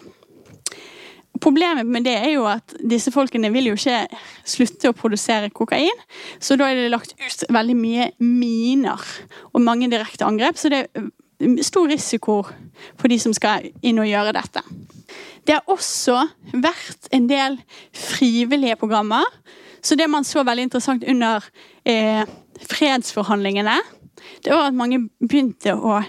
Problemet 1.41 1.87
med 1.89 2.05
det 2.05 2.13
er 2.19 2.35
jo 2.35 2.43
at 2.45 2.75
disse 2.85 3.09
folkene 3.13 3.49
vil 3.53 3.71
jo 3.71 3.77
ikke 3.77 4.03
slutte 4.45 4.91
å 4.91 4.97
produsere 4.97 5.49
kokain. 5.49 6.03
Så 6.37 6.57
da 6.59 6.67
er 6.69 6.83
det 6.83 6.91
lagt 6.93 7.15
ut 7.17 7.45
veldig 7.49 7.77
mye 7.77 8.11
miner 8.21 9.07
og 9.49 9.65
mange 9.65 9.89
direkte 9.89 10.27
angrep. 10.27 10.59
Så 10.61 10.69
det 10.69 10.83
er 10.85 11.09
stor 11.65 11.89
risiko 11.89 12.41
for 12.99 13.11
de 13.11 13.17
som 13.21 13.33
skal 13.35 13.69
inn 13.81 13.99
og 14.01 14.09
gjøre 14.09 14.33
dette. 14.37 14.63
Det 15.47 15.57
har 15.57 15.71
også 15.71 16.19
vært 16.53 17.09
en 17.15 17.27
del 17.29 17.57
frivillige 17.97 18.77
programmer. 18.79 19.25
Så 19.81 19.97
det 19.97 20.09
man 20.09 20.25
så 20.27 20.43
veldig 20.45 20.67
interessant 20.69 21.05
under 21.09 21.45
eh, 21.85 22.21
fredsforhandlingene, 22.69 23.79
det 24.45 24.53
var 24.53 24.67
at 24.69 24.77
mange 24.77 24.99
begynte 25.17 25.73
å 25.73 26.01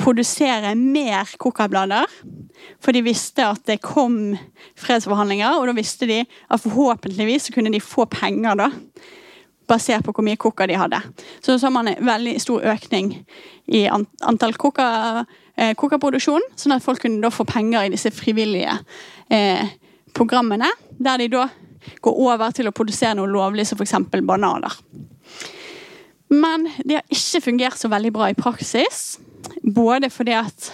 produsere 0.00 0.72
mer 0.78 1.28
kokablader. 1.38 2.08
For 2.82 2.96
de 2.96 3.04
visste 3.04 3.44
at 3.44 3.66
det 3.68 3.82
kom 3.84 4.34
fredsforhandlinger, 4.80 5.58
og 5.58 5.68
da 5.68 5.76
visste 5.76 6.08
de 6.08 6.22
at 6.24 6.62
forhåpentligvis 6.64 7.50
kunne 7.54 7.72
de 7.74 7.82
få 7.84 8.08
penger 8.10 8.58
da, 8.64 8.70
basert 9.68 10.04
på 10.04 10.12
hvor 10.14 10.26
mye 10.26 10.40
koka 10.40 10.66
de 10.68 10.78
hadde. 10.78 11.00
Så 11.42 11.58
så 11.58 11.70
man 11.72 11.88
en 11.88 12.06
veldig 12.06 12.36
stor 12.42 12.64
økning 12.74 13.14
i 13.66 13.86
antall 13.88 14.54
eh, 14.54 15.74
kokaproduksjon, 15.78 16.44
sånn 16.56 16.76
at 16.76 16.84
folk 16.84 17.02
kunne 17.04 17.22
da 17.22 17.32
få 17.32 17.46
penger 17.48 17.86
i 17.86 17.92
disse 17.94 18.12
frivillige 18.14 18.76
eh, 19.30 19.74
programmene, 20.14 20.70
der 20.98 21.22
de 21.22 21.30
da 21.32 21.48
går 22.04 22.20
over 22.26 22.54
til 22.56 22.68
å 22.68 22.74
produsere 22.76 23.16
noe 23.18 23.30
lovlig, 23.30 23.66
som 23.68 23.80
f.eks. 23.80 23.96
bananer. 24.24 24.72
Men 26.32 26.68
det 26.84 26.98
har 26.98 27.12
ikke 27.12 27.44
fungert 27.44 27.78
så 27.78 27.90
veldig 27.92 28.12
bra 28.14 28.30
i 28.30 28.38
praksis. 28.38 29.18
Både 29.62 30.10
fordi 30.10 30.34
at 30.38 30.70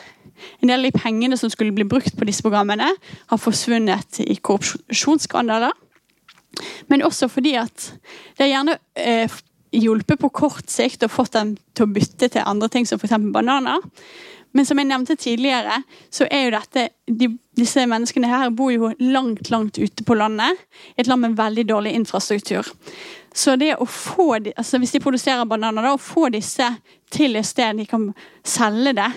en 0.63 0.71
del 0.71 0.81
av 0.81 0.87
de 0.89 0.99
pengene 0.99 1.37
som 1.37 1.51
skulle 1.53 1.75
bli 1.75 1.87
brukt 1.89 2.17
på 2.17 2.27
disse 2.29 2.45
programmene, 2.45 2.89
har 3.31 3.41
forsvunnet 3.41 4.23
i 4.25 4.39
korrupsjonsskandaler. 4.41 5.75
Men 6.91 7.05
også 7.07 7.29
fordi 7.31 7.55
at 7.61 7.93
det 8.39 8.47
er 8.47 8.53
gjerne 8.55 8.77
eh, 8.99 9.39
hjulpet 9.77 10.21
på 10.21 10.33
kort 10.35 10.71
sikt 10.71 11.05
og 11.07 11.15
fått 11.15 11.37
dem 11.37 11.55
til 11.77 11.87
å 11.87 11.93
bytte 11.95 12.31
til 12.33 12.47
andre 12.47 12.69
ting, 12.73 12.89
som 12.89 13.01
f.eks. 13.01 13.17
bananer. 13.35 13.85
Men 14.53 14.67
som 14.67 14.81
jeg 14.81 14.89
nevnte 14.91 15.15
tidligere, 15.15 15.77
så 16.11 16.27
er 16.27 16.49
jo 16.49 16.57
dette 16.57 16.89
de, 17.07 17.31
Disse 17.61 17.83
menneskene 17.85 18.29
her 18.31 18.49
bor 18.57 18.71
jo 18.73 18.89
langt, 19.05 19.51
langt 19.53 19.77
ute 19.77 20.05
på 20.07 20.15
landet. 20.17 20.57
Et 20.97 21.07
land 21.11 21.21
med 21.21 21.35
veldig 21.37 21.67
dårlig 21.69 21.91
infrastruktur. 21.99 22.65
Så 23.37 23.53
det 23.61 23.75
å 23.77 23.85
få, 23.85 24.39
altså 24.55 24.81
hvis 24.81 24.95
de 24.95 25.03
produserer 25.03 25.45
bananer, 25.45 25.85
da, 25.85 25.93
å 25.93 26.01
få 26.01 26.31
disse 26.33 26.67
til 27.13 27.37
et 27.37 27.47
sted 27.47 27.77
de 27.77 27.85
kan 27.91 28.07
selge 28.47 28.95
det, 28.97 29.11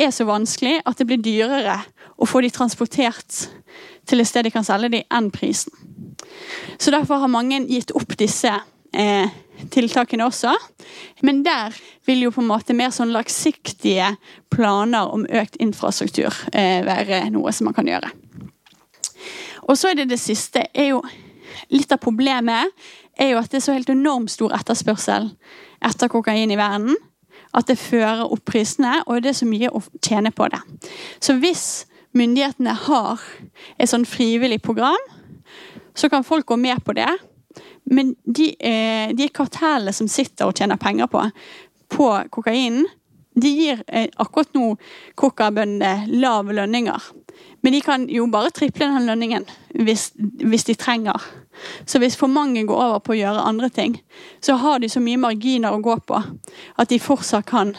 er 0.00 0.14
så 0.14 0.24
vanskelig 0.24 0.78
at 0.88 0.96
det 0.96 1.08
blir 1.10 1.20
dyrere 1.20 1.76
å 2.16 2.28
få 2.28 2.40
de 2.40 2.50
transportert 2.54 3.44
til 4.06 4.22
et 4.22 4.28
sted 4.28 4.46
de 4.46 4.54
kan 4.54 4.66
selge 4.66 4.92
de, 4.92 5.02
enn 5.10 5.30
prisen. 5.34 5.72
Så 6.78 6.92
derfor 6.94 7.22
har 7.22 7.32
mange 7.32 7.62
gitt 7.68 7.92
opp 7.96 8.14
disse 8.18 8.52
eh, 8.96 9.32
tiltakene 9.72 10.26
også. 10.26 10.52
Men 11.26 11.42
der 11.44 11.74
vil 12.06 12.26
jo 12.26 12.32
på 12.34 12.42
en 12.44 12.50
måte 12.50 12.76
mer 12.76 12.92
sånn 12.94 13.14
langsiktige 13.14 14.12
planer 14.52 15.12
om 15.12 15.26
økt 15.26 15.58
infrastruktur 15.62 16.34
eh, 16.52 16.82
være 16.86 17.26
noe 17.34 17.52
som 17.54 17.70
man 17.70 17.76
kan 17.76 17.88
gjøre. 17.90 18.12
Og 19.66 19.78
så 19.78 19.90
er 19.90 20.00
det 20.00 20.10
det 20.12 20.22
siste. 20.22 20.68
er 20.74 20.94
jo 20.94 21.04
Litt 21.72 21.90
av 21.90 21.98
problemet 21.98 22.68
er 23.18 23.30
jo 23.32 23.38
at 23.40 23.50
det 23.50 23.58
er 23.58 23.64
så 23.64 23.74
helt 23.74 23.88
enormt 23.90 24.30
stor 24.30 24.52
etterspørsel 24.54 25.30
etter 25.88 26.10
kokain 26.12 26.52
i 26.52 26.58
verden. 26.58 26.94
At 27.56 27.70
det 27.70 27.78
fører 27.80 28.26
opp 28.28 28.44
prisene, 28.44 29.00
og 29.06 29.22
det 29.24 29.32
er 29.32 29.38
så 29.38 29.48
mye 29.48 29.70
å 29.72 29.80
tjene 30.04 30.30
på 30.36 30.50
det. 30.52 30.60
Så 31.24 31.38
hvis 31.40 31.85
myndighetene 32.16 32.74
har 32.86 33.22
et 33.76 33.90
sånn 33.90 34.06
frivillig 34.08 34.60
program, 34.64 35.00
så 35.96 36.10
kan 36.12 36.26
folk 36.26 36.46
gå 36.46 36.58
med 36.60 36.82
på 36.84 36.94
det. 36.96 37.10
Men 37.88 38.14
de, 38.24 38.50
eh, 38.60 39.14
de 39.16 39.28
kartellene 39.32 39.94
som 39.94 40.08
sitter 40.10 40.48
og 40.48 40.56
tjener 40.58 40.80
penger 40.80 41.08
på, 41.10 41.22
på 41.92 42.08
kokainen, 42.34 42.86
de 43.36 43.52
gir 43.52 43.82
eh, 43.86 44.08
akkurat 44.16 44.54
nå 44.56 44.74
kokabøndene 45.14 46.08
lave 46.16 46.56
lønninger. 46.56 47.10
Men 47.60 47.74
de 47.74 47.80
kan 47.84 48.06
jo 48.08 48.26
bare 48.32 48.52
triple 48.54 48.88
den 48.88 49.08
lønningen 49.08 49.44
hvis, 49.74 50.08
hvis, 50.16 50.64
de 50.68 50.76
trenger. 50.78 51.20
Så 51.84 52.00
hvis 52.00 52.16
for 52.16 52.32
mange 52.32 52.64
går 52.68 52.80
over 52.88 53.02
på 53.04 53.12
å 53.12 53.18
gjøre 53.18 53.44
andre 53.48 53.68
ting, 53.72 53.98
så 54.40 54.56
har 54.60 54.80
de 54.80 54.88
så 54.92 55.02
mye 55.04 55.20
marginer 55.20 55.76
å 55.76 55.82
gå 55.84 55.98
på 56.08 56.20
at 56.20 56.92
de 56.92 57.00
fortsatt 57.02 57.48
kan 57.48 57.74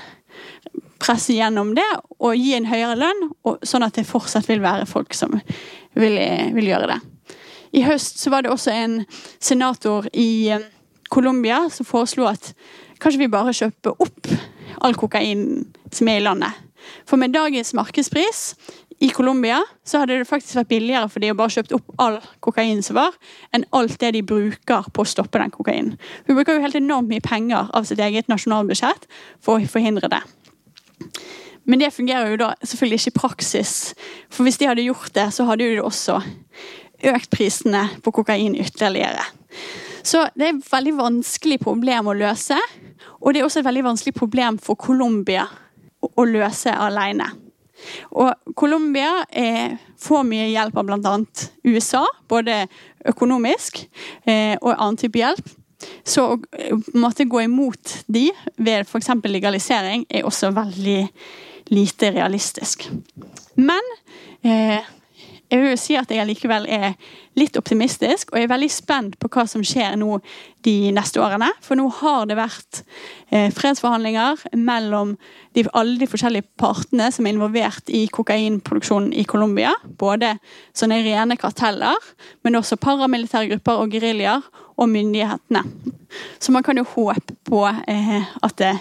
presse 1.02 1.36
gjennom 1.36 1.74
det 1.78 1.88
og 2.18 2.36
gi 2.38 2.56
en 2.58 2.68
høyere 2.70 2.98
lønn, 3.00 3.28
sånn 3.66 3.86
at 3.86 3.98
det 3.98 4.08
fortsatt 4.10 4.50
vil 4.50 4.64
være 4.64 4.88
folk 4.90 5.16
som 5.18 5.38
vil, 5.98 6.18
vil 6.56 6.72
gjøre 6.72 6.92
det. 6.94 7.00
I 7.78 7.84
høst 7.86 8.22
så 8.22 8.32
var 8.34 8.44
det 8.44 8.52
også 8.54 8.74
en 8.74 9.00
senator 9.40 10.08
i 10.14 10.50
eh, 10.56 10.68
Colombia 11.14 11.66
som 11.72 11.88
foreslo 11.88 12.28
at 12.30 12.54
kanskje 13.02 13.26
vi 13.26 13.32
bare 13.32 13.56
kjøper 13.56 14.00
opp 14.04 14.32
all 14.84 14.96
kokain 14.98 15.68
som 15.92 16.10
er 16.10 16.22
i 16.22 16.26
landet. 16.26 16.64
For 17.08 17.20
med 17.20 17.36
dagens 17.36 17.74
markedspris 17.76 18.54
i 19.04 19.10
Colombia 19.14 19.60
så 19.86 20.02
hadde 20.02 20.18
det 20.18 20.30
faktisk 20.30 20.58
vært 20.58 20.72
billigere 20.72 21.10
for 21.12 21.22
de 21.22 21.32
å 21.32 21.38
bare 21.38 21.54
kjøpt 21.54 21.76
opp 21.78 21.92
all 22.02 22.18
kokain 22.44 22.82
som 22.86 22.98
var, 22.98 23.16
enn 23.54 23.68
alt 23.78 24.00
det 24.02 24.14
de 24.16 24.24
bruker 24.26 24.88
på 24.94 25.04
å 25.04 25.10
stoppe 25.10 25.42
den 25.42 25.54
kokainen. 25.54 25.98
Vi 26.26 26.36
bruker 26.38 26.58
jo 26.58 26.64
helt 26.64 26.80
enormt 26.80 27.12
mye 27.12 27.24
penger 27.24 27.70
av 27.78 27.86
sitt 27.90 28.02
eget 28.02 28.32
nasjonalbudsjett 28.32 29.06
for 29.44 29.60
å 29.60 29.70
forhindre 29.70 30.10
det. 30.12 30.24
Men 31.68 31.82
det 31.82 31.92
fungerer 31.94 32.32
jo 32.32 32.40
da 32.40 32.54
selvfølgelig 32.64 33.02
ikke 33.02 33.12
i 33.12 33.20
praksis. 33.20 33.72
For 34.32 34.48
hvis 34.48 34.60
de 34.62 34.70
hadde 34.70 34.86
gjort 34.88 35.12
det, 35.16 35.28
så 35.36 35.48
hadde 35.50 35.68
jo 35.68 35.76
de 35.76 35.84
også 35.84 36.22
økt 37.12 37.30
prisene 37.34 37.84
på 38.04 38.14
kokain 38.16 38.56
ytterligere. 38.56 39.26
Så 40.08 40.24
det 40.40 40.46
er 40.46 40.54
et 40.56 40.70
veldig 40.72 40.96
vanskelig 40.98 41.60
problem 41.60 42.08
å 42.08 42.16
løse. 42.16 42.56
Og 43.20 43.34
det 43.34 43.42
er 43.42 43.48
også 43.48 43.60
et 43.62 43.68
veldig 43.68 43.84
vanskelig 43.90 44.16
problem 44.16 44.62
for 44.64 44.80
Colombia 44.80 45.44
å 46.08 46.26
løse 46.28 46.72
alene. 46.72 47.28
Og 48.16 48.56
Colombia 48.58 49.12
får 50.02 50.24
mye 50.26 50.48
hjelp 50.50 50.80
av 50.80 50.88
bl.a. 50.88 51.16
USA, 51.68 52.06
både 52.30 52.64
økonomisk 53.08 53.84
eh, 54.26 54.56
og 54.62 54.74
annen 54.74 55.00
type 55.04 55.20
hjelp. 55.20 55.52
Så 56.08 56.24
å 56.34 56.38
måtte 56.98 57.28
gå 57.30 57.44
imot 57.46 58.00
de 58.08 58.28
ved 58.58 58.88
f.eks. 58.88 59.12
legalisering 59.28 60.08
er 60.10 60.26
også 60.28 60.52
veldig 60.56 61.02
lite 61.76 62.12
realistisk. 62.16 62.88
Men 63.60 63.92
eh, 64.42 64.86
jeg 65.48 65.62
vil 65.62 65.72
jo 65.72 65.80
si 65.80 65.96
at 65.96 66.12
jeg 66.12 66.28
likevel 66.28 66.66
er 66.68 66.98
litt 67.40 67.56
optimistisk, 67.60 68.32
og 68.32 68.40
jeg 68.40 68.48
er 68.48 68.52
veldig 68.52 68.70
spent 68.74 69.16
på 69.22 69.30
hva 69.32 69.46
som 69.48 69.64
skjer 69.64 69.96
nå 70.00 70.18
de 70.68 70.92
neste 70.96 71.22
årene. 71.24 71.48
For 71.64 71.80
nå 71.80 71.86
har 72.02 72.28
det 72.28 72.36
vært 72.40 72.82
eh, 73.32 73.48
fredsforhandlinger 73.56 74.44
mellom 74.60 75.16
de, 75.56 75.64
alle 75.72 75.96
de 76.02 76.10
forskjellige 76.10 76.50
partene 76.60 77.08
som 77.16 77.26
er 77.26 77.38
involvert 77.38 77.88
i 77.88 78.04
kokainproduksjonen 78.12 79.14
i 79.16 79.24
Colombia. 79.30 79.72
Både 79.88 80.36
sånne 80.76 81.00
rene 81.06 81.40
karteller, 81.40 82.12
men 82.44 82.60
også 82.60 82.80
paramilitære 82.84 83.54
grupper 83.56 83.84
og 83.84 83.96
geriljaer. 83.96 84.48
Og 84.78 84.86
myndighetene. 84.86 85.64
Så 86.38 86.52
man 86.54 86.62
kan 86.62 86.78
jo 86.78 86.84
håpe 86.86 87.34
på 87.50 87.64
eh, 87.66 88.28
at, 88.46 88.60
det, 88.62 88.76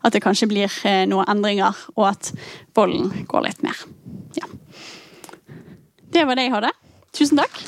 at, 0.00 0.14
det, 0.14 0.22
kanskje 0.24 0.48
blir 0.48 0.78
eh, 0.88 1.02
noen 1.04 1.28
endringer, 1.28 1.76
og 1.92 2.06
at 2.14 2.30
volden 2.72 3.26
går 3.28 3.44
litt 3.50 3.60
mer. 3.60 3.82
Ja. 4.38 4.48
Det 6.12 6.26
var 6.28 6.36
det 6.36 6.48
jeg 6.48 6.52
hadde. 6.52 6.72
Tusen 7.16 7.40
takk. 7.40 7.62